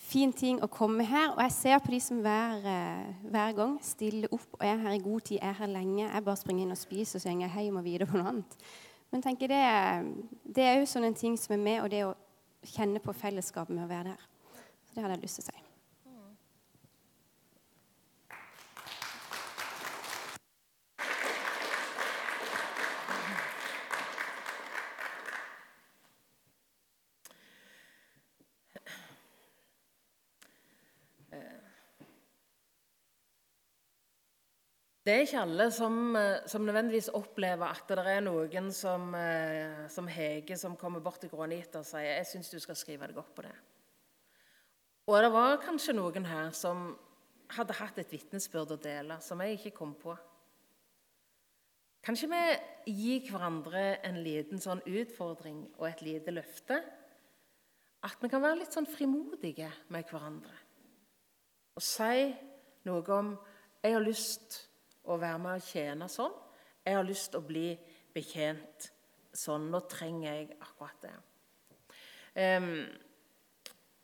fin 0.00 0.32
ting 0.32 0.60
å 0.62 0.70
komme 0.70 1.04
her. 1.06 1.32
Og 1.34 1.42
jeg 1.44 1.54
ser 1.56 1.82
på 1.84 1.94
de 1.94 2.00
som 2.02 2.20
hver, 2.24 2.66
eh, 2.66 3.28
hver 3.30 3.54
gang 3.56 3.76
stiller 3.82 4.32
opp 4.32 4.58
og 4.58 4.64
er 4.66 4.76
her 4.76 4.96
i 4.96 5.02
god 5.02 5.20
tid, 5.20 5.38
er 5.42 5.52
her 5.52 5.70
lenge. 5.70 6.08
Jeg 6.08 6.24
bare 6.24 6.36
springer 6.36 6.62
inn 6.62 6.74
og 6.74 6.80
spiser, 6.80 7.18
og 7.18 7.22
så 7.22 7.32
går 7.32 7.46
jeg 7.46 7.68
hjem 7.68 7.80
og 7.80 7.84
videre 7.84 8.06
på 8.06 8.18
noe 8.18 8.28
annet. 8.34 8.56
Men 9.12 9.22
tenker 9.22 9.48
det, 9.48 9.64
det 10.54 10.64
er 10.64 10.80
jo 10.80 10.90
sånne 10.90 11.14
ting 11.14 11.36
som 11.38 11.54
er 11.54 11.62
med, 11.62 11.82
og 11.82 11.90
det 11.90 12.04
å 12.04 12.14
kjenne 12.66 13.02
på 13.02 13.14
fellesskapet 13.14 13.74
med 13.74 13.84
å 13.84 13.90
være 13.90 14.14
der. 14.14 14.26
Så 14.84 14.96
det 14.96 15.04
hadde 15.04 15.18
jeg 15.18 15.26
lyst 15.26 15.40
til 15.40 15.46
å 15.46 15.52
si. 15.52 15.63
Det 35.04 35.12
er 35.12 35.26
ikke 35.26 35.40
alle 35.44 35.66
som, 35.68 36.16
eh, 36.16 36.46
som, 36.48 36.62
nødvendigvis 36.64 37.10
opplever 37.12 37.68
at 37.68 37.88
det 37.88 38.04
er 38.08 38.22
noen 38.24 38.70
som, 38.72 39.14
eh, 39.14 39.84
som 39.92 40.06
Hege 40.08 40.56
som 40.56 40.78
kommer 40.80 41.00
bort 41.04 41.20
til 41.20 41.28
Gråanita 41.28 41.82
og 41.82 41.84
sier 41.84 42.16
jeg 42.16 42.26
syns 42.30 42.48
du 42.48 42.58
skal 42.58 42.74
skrive 42.74 43.10
deg 43.10 43.18
opp 43.20 43.34
på 43.36 43.44
det. 43.44 43.52
Og 45.04 45.20
det 45.20 45.30
var 45.32 45.60
kanskje 45.60 45.92
noen 45.92 46.24
her 46.24 46.50
som 46.56 46.96
hadde 47.52 47.76
hatt 47.76 47.98
et 48.00 48.16
vitnesbyrd 48.16 48.72
å 48.72 48.80
dele, 48.80 49.20
som 49.20 49.42
jeg 49.44 49.58
ikke 49.58 49.76
kom 49.76 49.92
på. 50.00 50.16
Kanskje 52.04 52.30
vi 52.32 52.92
gir 52.96 53.28
hverandre 53.28 54.00
en 54.08 54.22
liten 54.24 54.60
sånn 54.60 54.80
utfordring 54.88 55.66
og 55.76 55.88
et 55.88 56.00
lite 56.00 56.32
løfte? 56.32 56.80
At 58.04 58.16
vi 58.24 58.28
kan 58.32 58.40
være 58.40 58.62
litt 58.62 58.72
sånn 58.72 58.88
frimodige 58.88 59.68
med 59.92 60.08
hverandre 60.08 60.62
og 61.74 61.82
si 61.82 62.30
noe 62.86 63.10
om 63.10 63.38
'Jeg 63.82 63.92
har 63.92 64.00
lyst 64.00 64.68
å 65.04 65.18
være 65.20 65.40
med 65.42 65.60
og 65.60 65.68
tjene 65.68 66.08
sånn. 66.10 66.34
Jeg 66.84 66.98
har 66.98 67.06
lyst 67.06 67.30
til 67.32 67.40
å 67.40 67.46
bli 67.46 67.68
betjent 68.14 68.90
sånn. 69.34 69.70
Nå 69.72 69.82
trenger 69.90 70.28
jeg 70.30 70.50
akkurat 70.60 71.04
det. 71.04 71.14
Um, 72.34 72.84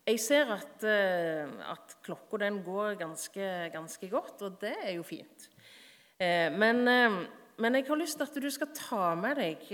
jeg 0.07 0.21
ser 0.23 0.51
at, 0.55 0.85
uh, 0.87 1.51
at 1.73 1.97
klokka 2.07 2.41
den 2.45 2.61
går 2.67 2.97
ganske, 3.01 3.47
ganske, 3.75 4.09
godt, 4.11 4.43
og 4.47 4.59
det 4.63 4.75
er 4.85 4.95
jo 4.97 5.07
fint. 5.07 5.49
Uh, 6.21 6.49
men, 6.55 6.83
uh, 6.87 7.21
men, 7.61 7.79
jeg 7.79 7.89
har 7.89 8.01
lyst 8.01 8.19
til 8.21 8.29
at 8.29 8.43
du 8.43 8.51
skal 8.51 8.73
ta 8.77 9.15
med 9.19 9.41
deg 9.41 9.67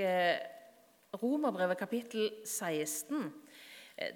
Romerbrevet 1.16 1.78
kapittel 1.78 2.26
16. 2.44 3.30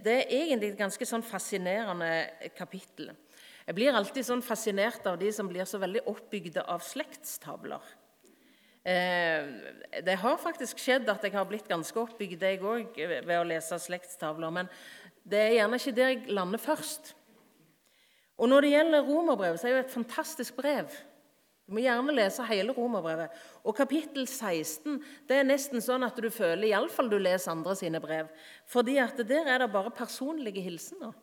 Det 0.04 0.16
er 0.18 0.34
egentlig 0.42 0.74
et 0.74 0.80
ganske 0.80 1.06
sånn 1.08 1.24
fascinerende 1.24 2.50
kapittel. 2.58 3.14
Jeg 3.70 3.76
blir 3.78 3.94
alltid 3.94 4.26
sånn 4.26 4.40
fascinert 4.42 5.04
av 5.06 5.14
de 5.20 5.28
som 5.30 5.46
blir 5.46 5.62
så 5.62 5.78
veldig 5.78 6.00
oppbygde 6.10 6.64
av 6.66 6.80
slektstavler. 6.82 7.84
Eh, 8.82 9.46
det 10.02 10.16
har 10.18 10.40
faktisk 10.42 10.82
skjedd 10.82 11.06
at 11.12 11.22
jeg 11.22 11.36
har 11.36 11.46
blitt 11.46 11.70
ganske 11.70 11.94
oppbygd 12.02 12.42
jeg 12.42 12.58
òg 12.66 12.98
ved 12.98 13.30
å 13.36 13.46
lese 13.46 13.78
slektstavler, 13.78 14.50
men 14.56 14.72
det 15.22 15.44
er 15.44 15.54
gjerne 15.60 15.78
ikke 15.78 15.94
der 16.00 16.10
jeg 16.10 16.34
lander 16.34 16.64
først. 16.64 17.12
Og 18.42 18.50
Når 18.50 18.66
det 18.66 18.74
gjelder 18.74 19.06
romerbrevet, 19.06 19.62
så 19.62 19.68
er 19.68 19.70
det 19.70 19.78
jo 19.78 19.86
et 19.86 19.96
fantastisk 20.00 20.58
brev. 20.58 20.90
Du 21.62 21.78
må 21.78 21.86
gjerne 21.86 22.18
lese 22.18 22.50
hele 22.50 22.74
romerbrevet. 22.74 23.40
Og 23.62 23.78
kapittel 23.78 24.26
16 24.26 24.98
det 25.30 25.38
er 25.38 25.46
nesten 25.46 25.78
sånn 25.78 26.02
at 26.02 26.18
du 26.18 26.26
føler 26.26 26.72
iallfall 26.72 27.06
du 27.06 27.20
leser 27.22 27.54
andre 27.54 27.78
sine 27.78 28.02
brev. 28.02 28.34
Fordi 28.66 28.98
at 28.98 29.22
der 29.22 29.46
er 29.46 29.62
det 29.62 29.70
bare 29.70 29.94
personlige 29.94 30.66
hilsener. 30.66 31.14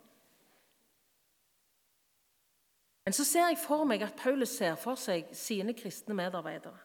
Men 3.07 3.15
så 3.15 3.23
ser 3.23 3.45
jeg 3.47 3.59
for 3.61 3.87
meg 3.87 4.01
at 4.03 4.17
Paulus 4.19 4.57
ser 4.57 4.73
for 4.75 4.99
seg 4.99 5.29
sine 5.31 5.71
kristne 5.71 6.11
medarbeidere. 6.11 6.75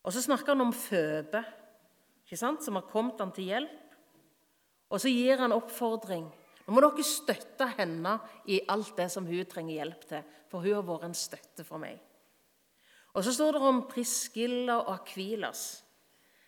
Og 0.00 0.14
så 0.16 0.22
snakker 0.24 0.54
han 0.54 0.64
om 0.64 0.72
Føbe, 0.72 1.42
som 2.32 2.78
har 2.78 2.86
kommet 2.88 3.20
han 3.20 3.34
til 3.36 3.50
hjelp. 3.50 3.92
Og 4.88 5.04
så 5.04 5.12
gir 5.12 5.44
han 5.44 5.52
oppfordring. 5.52 6.24
Nå 6.64 6.72
må 6.72 6.80
dere 6.86 7.04
støtte 7.04 7.68
henne 7.76 8.16
i 8.48 8.62
alt 8.72 8.96
det 8.96 9.10
som 9.12 9.28
hun 9.28 9.44
trenger 9.44 9.76
hjelp 9.76 10.08
til, 10.08 10.24
for 10.48 10.64
hun 10.64 10.78
har 10.78 10.88
vært 10.88 11.06
en 11.10 11.20
støtte 11.20 11.68
for 11.68 11.84
meg. 11.84 12.00
Og 13.12 13.28
så 13.28 13.36
står 13.36 13.58
det 13.58 13.64
om 13.74 13.84
Priskilla 13.92 14.80
og 14.80 14.92
Akvilas. 14.96 15.82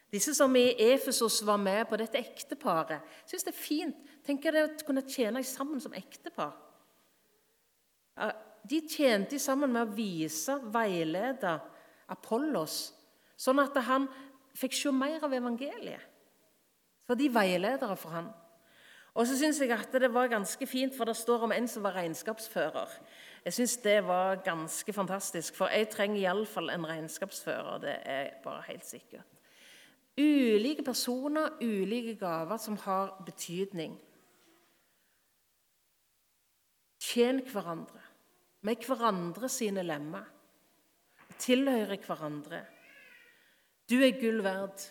Disse 0.09 0.33
som 0.33 0.57
i 0.57 0.71
Efesos 0.95 1.43
var 1.45 1.61
med 1.61 1.85
på 1.93 2.01
dette 2.01 2.25
ekteparet. 2.25 3.05
Syns 3.29 3.45
det 3.45 3.53
er 3.53 3.65
fint 3.67 4.13
tenker 4.25 4.57
jeg, 4.57 4.73
å 4.81 4.89
kunne 4.89 5.05
tjene 5.05 5.45
sammen 5.45 5.85
som 5.85 5.93
ektepar. 5.93 6.63
De 8.64 8.81
tjente 8.88 9.38
sammen 9.42 9.72
med 9.72 9.85
å 9.85 9.96
vise, 9.96 10.57
veilede 10.72 11.59
Apollos, 12.09 12.94
sånn 13.37 13.61
at 13.61 13.77
han 13.88 14.09
fikk 14.57 14.77
se 14.79 14.92
mer 14.94 15.24
av 15.27 15.35
evangeliet. 15.37 16.11
Så 17.05 17.16
de 17.18 17.29
veiledere 17.29 17.96
for 18.00 18.16
han. 18.16 18.31
Og 19.14 19.29
så 19.29 19.37
syns 19.38 19.61
jeg 19.62 19.70
at 19.70 19.92
det 20.00 20.09
var 20.11 20.31
ganske 20.33 20.66
fint, 20.66 20.94
for 20.96 21.07
det 21.07 21.14
står 21.18 21.44
om 21.46 21.53
en 21.55 21.68
som 21.70 21.85
var 21.85 21.94
regnskapsfører. 22.00 22.96
Jeg 23.44 23.55
syns 23.59 23.77
det 23.85 23.98
var 24.07 24.40
ganske 24.42 24.92
fantastisk, 24.92 25.55
for 25.55 25.70
jeg 25.70 25.90
trenger 25.92 26.22
iallfall 26.22 26.72
en 26.72 26.87
regnskapsfører. 26.88 27.79
Det 27.85 27.94
er 28.11 28.33
bare 28.42 28.64
helt 28.70 28.87
sikkert. 28.88 29.29
Ulike 30.18 30.83
personer, 30.87 31.55
ulike 31.61 32.16
gaver 32.18 32.59
som 32.59 32.77
har 32.87 33.14
betydning. 33.27 33.94
Tjen 37.05 37.43
hverandre 37.45 38.05
med 38.64 38.85
hverandre 38.88 39.49
sine 39.53 39.83
lemmer. 39.85 40.25
Tilhører 41.38 41.99
hverandre. 42.01 42.61
Du 43.90 43.99
er 44.01 44.14
gull 44.17 44.40
verd. 44.45 44.85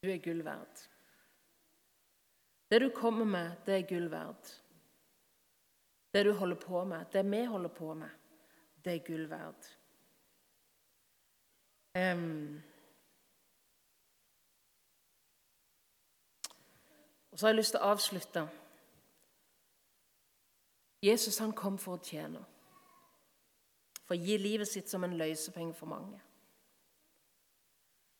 Du 0.00 0.08
er 0.08 0.20
gull 0.24 0.40
verd. 0.46 0.84
Det 2.70 2.80
du 2.80 2.88
kommer 2.96 3.28
med, 3.28 3.58
det 3.66 3.74
er 3.74 3.88
gull 3.88 4.08
verd. 4.12 4.52
Det 6.12 6.22
du 6.24 6.32
holder 6.38 6.56
på 6.62 6.84
med, 6.88 7.10
det 7.12 7.24
vi 7.28 7.42
holder 7.44 7.72
på 7.76 7.94
med, 7.94 8.14
det 8.84 8.94
er 8.94 9.04
gull 9.04 9.26
verd. 9.28 9.68
Um, 11.98 12.62
og 17.32 17.38
så 17.38 17.46
har 17.46 17.52
jeg 17.52 17.60
lyst 17.60 17.76
til 17.76 17.82
å 17.82 17.92
avslutte. 17.92 18.46
Jesus 21.02 21.38
han 21.38 21.52
kom 21.52 21.78
for 21.78 21.98
å 21.98 22.02
tjene, 22.02 22.40
for 24.04 24.16
å 24.16 24.18
gi 24.18 24.38
livet 24.40 24.68
sitt 24.68 24.90
som 24.90 25.04
en 25.06 25.16
løsepenge 25.18 25.76
for 25.78 25.90
mange. 25.90 26.18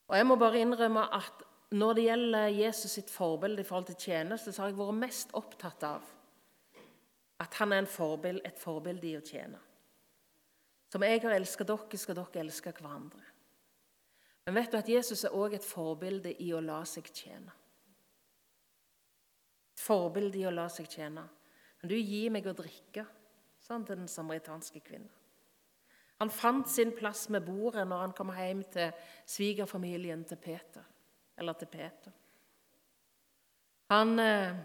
Og 0.09 0.17
Jeg 0.17 0.27
må 0.27 0.37
bare 0.41 0.61
innrømme 0.63 1.05
at 1.13 1.45
når 1.71 1.95
det 1.95 2.05
gjelder 2.05 2.47
Jesus 2.49 2.95
sitt 2.97 3.11
forbilde 3.11 3.61
i 3.61 3.65
forhold 3.65 3.91
til 3.91 4.01
tjeneste, 4.09 4.53
så 4.53 4.63
har 4.63 4.71
jeg 4.71 4.79
vært 4.79 5.01
mest 5.03 5.35
opptatt 5.37 5.85
av 5.85 6.07
at 7.39 7.55
han 7.61 7.73
er 7.73 7.87
forbild, 7.87 8.41
et 8.45 8.59
forbilde 8.59 9.07
i 9.07 9.17
å 9.19 9.25
tjene. 9.25 9.59
Som 10.89 11.05
jeg 11.05 11.21
har 11.23 11.37
elsket 11.37 11.69
dere, 11.69 12.01
skal 12.01 12.17
dere 12.17 12.41
elske 12.41 12.73
hverandre. 12.73 13.27
Men 14.47 14.57
vet 14.57 14.73
du 14.73 14.79
at 14.79 14.89
Jesus 14.89 15.27
er 15.29 15.35
òg 15.37 15.59
et 15.59 15.67
forbilde 15.67 16.33
i 16.41 16.49
å 16.57 16.63
la 16.65 16.81
seg 16.89 17.11
tjene? 17.13 17.53
Et 19.77 19.83
forbilde 19.85 20.41
i 20.41 20.47
å 20.49 20.55
la 20.55 20.65
seg 20.73 20.89
tjene. 20.89 21.27
Kan 21.79 21.93
du 21.93 21.97
gi 21.97 22.27
meg 22.33 22.47
å 22.49 22.57
drikke? 22.57 23.07
sa 23.59 23.75
han 23.75 23.85
til 23.85 23.99
den 24.01 24.09
samaritanske 24.09 24.81
kvinnen. 24.81 25.11
Han 26.19 26.31
fant 26.33 26.71
sin 26.71 26.95
plass 26.97 27.29
med 27.31 27.45
bordet 27.47 27.85
når 27.87 28.01
han 28.01 28.15
kom 28.17 28.31
hjem 28.35 28.63
til 28.73 28.95
svigerfamilien 29.29 30.25
til 30.27 30.41
Peter 30.43 30.87
eller 31.39 31.59
til 31.59 31.69
Peter. 31.71 32.15
Han 33.93 34.19
eh, 34.19 34.57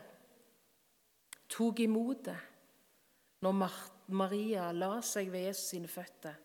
tok 1.51 1.83
imot 1.83 2.23
det 2.25 2.39
når 3.43 3.59
Maria 4.15 4.71
la 4.71 4.95
seg 5.05 5.29
ved 5.31 5.49
Jesus 5.49 5.75
sine 5.75 5.91
føtter. 5.91 6.39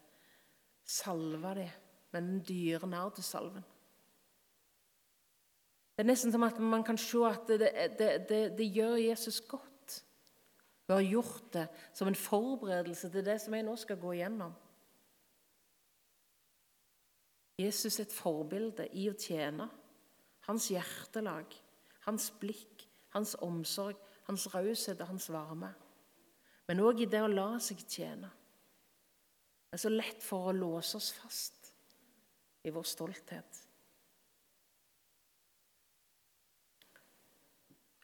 Salva 0.85 1.55
det 1.57 1.71
med 2.13 2.23
den 2.23 2.43
dyre 2.45 2.89
nardussalven. 2.91 3.65
Det 5.95 6.05
er 6.05 6.11
nesten 6.11 6.33
som 6.35 6.45
at 6.47 6.59
man 6.63 6.85
kan 6.87 6.99
se 7.01 7.25
at 7.27 7.49
det, 7.49 7.73
det, 7.99 8.11
det, 8.29 8.43
det 8.59 8.69
gjør 8.75 9.01
Jesus 9.01 9.41
godt. 9.41 9.68
Vi 10.89 10.95
har 10.95 11.05
gjort 11.05 11.53
det 11.53 11.67
som 11.93 12.09
en 12.09 12.17
forberedelse 12.17 13.11
til 13.13 13.25
det 13.25 13.37
som 13.43 13.55
jeg 13.55 13.67
nå 13.67 13.75
skal 13.77 14.01
gå 14.01 14.15
igjennom. 14.17 14.55
Jesus 17.59 17.99
er 17.99 18.07
et 18.07 18.15
forbilde 18.15 18.87
i 18.97 19.09
å 19.11 19.17
tjene 19.19 19.67
hans 20.47 20.71
hjertelag, 20.73 21.53
hans 22.07 22.31
blikk, 22.41 22.87
hans 23.13 23.35
omsorg, 23.45 23.99
hans 24.31 24.47
raushet 24.55 25.01
og 25.03 25.11
hans 25.13 25.29
varme. 25.33 25.75
Men 26.69 26.81
òg 26.85 27.03
i 27.05 27.11
det 27.11 27.21
å 27.25 27.29
la 27.29 27.51
seg 27.61 27.85
tjene. 27.85 28.31
Det 29.69 29.77
er 29.77 29.85
så 29.85 29.93
lett 29.93 30.25
for 30.25 30.49
å 30.49 30.57
låse 30.57 30.97
oss 30.97 31.11
fast 31.19 31.69
i 32.65 32.73
vår 32.73 32.89
stolthet. 32.89 33.65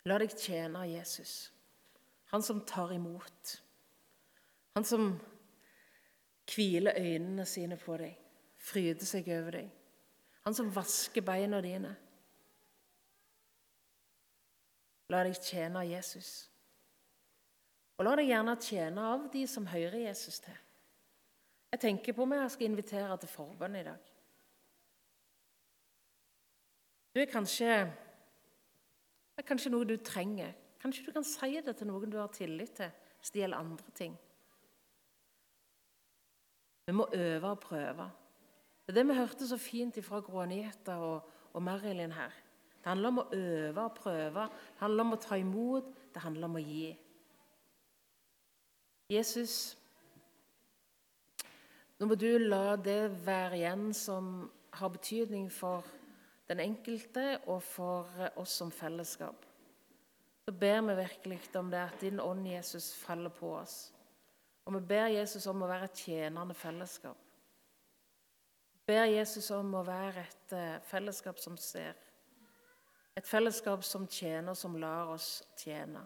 La 0.05 0.19
deg 0.21 0.37
tjene 0.37 0.85
Jesus, 0.91 1.54
han 2.35 2.43
som 2.43 2.61
tar 2.61 2.93
imot. 2.93 3.63
Han 4.75 4.85
som 4.85 5.21
hviler 6.51 6.97
øynene 6.99 7.45
sine 7.47 7.77
på 7.79 7.95
deg, 8.01 8.17
fryder 8.59 9.07
seg 9.07 9.29
over 9.37 9.55
deg. 9.55 9.69
Han 10.43 10.57
som 10.59 10.73
vasker 10.75 11.23
beina 11.23 11.61
dine. 11.63 11.93
La 15.15 15.21
deg 15.23 15.39
tjene 15.39 15.85
av 15.85 15.87
Jesus. 15.87 16.33
Og 17.95 18.09
la 18.09 18.17
deg 18.19 18.33
gjerne 18.33 18.57
tjene 18.67 19.07
av 19.13 19.31
de 19.31 19.45
som 19.55 19.71
hører 19.71 20.09
Jesus 20.09 20.43
til. 20.43 20.59
Jeg 21.71 21.85
tenker 21.87 22.19
på 22.19 22.27
om 22.27 22.35
jeg 22.35 22.51
skal 22.57 22.67
invitere 22.73 23.21
til 23.23 23.31
forbønn 23.31 23.79
i 23.79 23.87
dag. 23.93 24.11
Du 27.15 27.23
er 27.23 27.31
kanskje 27.31 27.79
Det 27.79 29.43
er 29.43 29.51
kanskje 29.55 29.71
noe 29.71 29.87
du 29.87 29.97
trenger. 30.03 30.51
Kanskje 30.85 31.07
du 31.07 31.15
kan 31.17 31.25
si 31.25 31.63
det 31.65 31.73
til 31.79 31.89
noen 31.89 32.11
du 32.13 32.19
har 32.21 32.29
tillit 32.29 32.75
til, 32.77 32.91
hvis 33.17 33.31
det 33.33 33.41
gjelder 33.41 33.63
andre 33.65 33.93
ting. 33.97 34.17
Vi 36.85 36.93
må 36.93 37.07
øve 37.17 37.53
og 37.55 37.61
prøve. 37.63 38.11
Det 38.85 38.93
er 38.93 38.99
det 38.99 39.05
vi 39.09 39.17
hørte 39.17 39.49
så 39.49 39.57
fint 39.57 39.97
fra 40.05 40.21
Grånyheta 40.21 40.99
og, 41.01 41.31
og 41.57 41.63
Marilyn 41.65 42.13
her. 42.13 42.35
Det 42.83 42.91
handler 42.91 43.09
om 43.09 43.23
å 43.23 43.25
øve 43.33 43.81
og 43.81 43.95
prøve. 43.97 44.45
Det 44.45 44.83
handler 44.83 45.07
om 45.07 45.17
å 45.17 45.21
ta 45.25 45.39
imot. 45.41 45.89
Det 46.13 46.21
handler 46.21 46.51
om 46.51 46.59
å 46.61 46.65
gi. 46.67 46.91
Jesus, 49.09 49.57
nå 51.97 52.11
må 52.11 52.21
du 52.21 52.29
la 52.45 52.77
det 52.77 53.09
være 53.25 53.63
igjen 53.63 53.89
som 53.97 54.31
har 54.77 54.93
betydning 54.93 55.49
for 55.49 55.89
den 56.53 56.61
enkelte 56.61 57.39
og 57.49 57.65
for 57.65 58.29
oss 58.37 58.61
som 58.61 58.69
fellesskap. 58.69 59.49
Så 60.45 60.53
ber 60.53 60.81
vi 60.81 60.95
virkelig 60.95 61.41
om 61.57 61.71
det 61.71 61.81
at 61.81 62.01
din 62.01 62.21
ånd, 62.21 62.47
Jesus, 62.49 62.95
faller 62.95 63.31
på 63.31 63.55
oss. 63.57 63.95
Og 64.65 64.75
vi 64.75 64.81
ber 64.81 65.07
Jesus 65.13 65.47
om 65.47 65.63
å 65.63 65.69
være 65.69 65.89
et 65.89 66.03
tjenende 66.07 66.55
fellesskap. 66.57 67.17
Vi 68.75 68.93
ber 68.93 69.07
Jesus 69.09 69.51
om 69.57 69.73
å 69.75 69.85
være 69.85 70.21
et 70.21 70.53
eh, 70.53 70.81
fellesskap 70.85 71.41
som 71.41 71.57
ser. 71.57 71.97
Et 73.17 73.27
fellesskap 73.27 73.85
som 73.85 74.05
tjener, 74.09 74.55
som 74.55 74.77
lar 74.77 75.15
oss 75.15 75.39
tjene. 75.57 76.03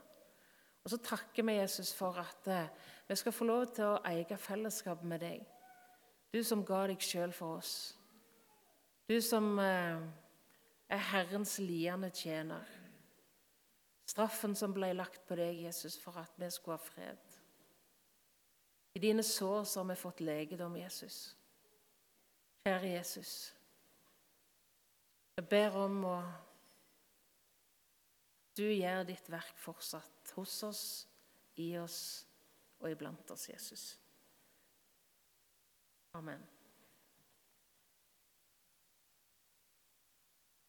Og 0.84 0.92
så 0.92 1.00
takker 1.02 1.42
vi 1.42 1.58
Jesus 1.58 1.90
for 1.94 2.18
at 2.22 2.50
eh, 2.52 2.70
vi 3.08 3.16
skal 3.18 3.34
få 3.34 3.48
lov 3.48 3.66
til 3.74 3.90
å 3.90 4.00
eie 4.06 4.38
fellesskap 4.38 5.02
med 5.02 5.24
deg. 5.26 5.42
Du 6.30 6.42
som 6.44 6.62
ga 6.66 6.84
deg 6.86 7.02
sjøl 7.02 7.34
for 7.34 7.58
oss. 7.58 7.74
Du 9.08 9.18
som 9.24 9.56
eh, 9.58 9.98
er 10.94 11.06
Herrens 11.10 11.58
liende 11.58 12.12
tjener. 12.14 12.77
Straffen 14.08 14.56
som 14.56 14.72
ble 14.72 14.94
lagt 14.96 15.26
på 15.28 15.36
deg, 15.36 15.60
Jesus, 15.66 15.98
for 16.00 16.16
at 16.16 16.32
vi 16.40 16.48
skulle 16.50 16.78
ha 16.78 16.82
fred. 16.82 17.36
I 18.96 19.02
dine 19.04 19.22
sår 19.22 19.64
så 19.68 19.82
har 19.82 19.90
vi 19.90 20.00
fått 20.00 20.22
legedom, 20.24 20.76
Jesus. 20.80 21.36
Kjære 22.64 22.94
Jesus. 22.96 23.32
Jeg 25.36 25.46
ber 25.48 25.76
om 25.78 26.00
å 26.08 26.16
du 28.58 28.64
gjør 28.66 29.04
ditt 29.06 29.28
verk 29.30 29.54
fortsatt 29.62 30.32
hos 30.34 30.56
oss, 30.66 30.84
i 31.62 31.70
oss 31.78 32.26
og 32.80 32.90
iblant 32.90 33.30
oss, 33.30 33.46
Jesus. 33.52 33.84
Amen. 36.18 36.42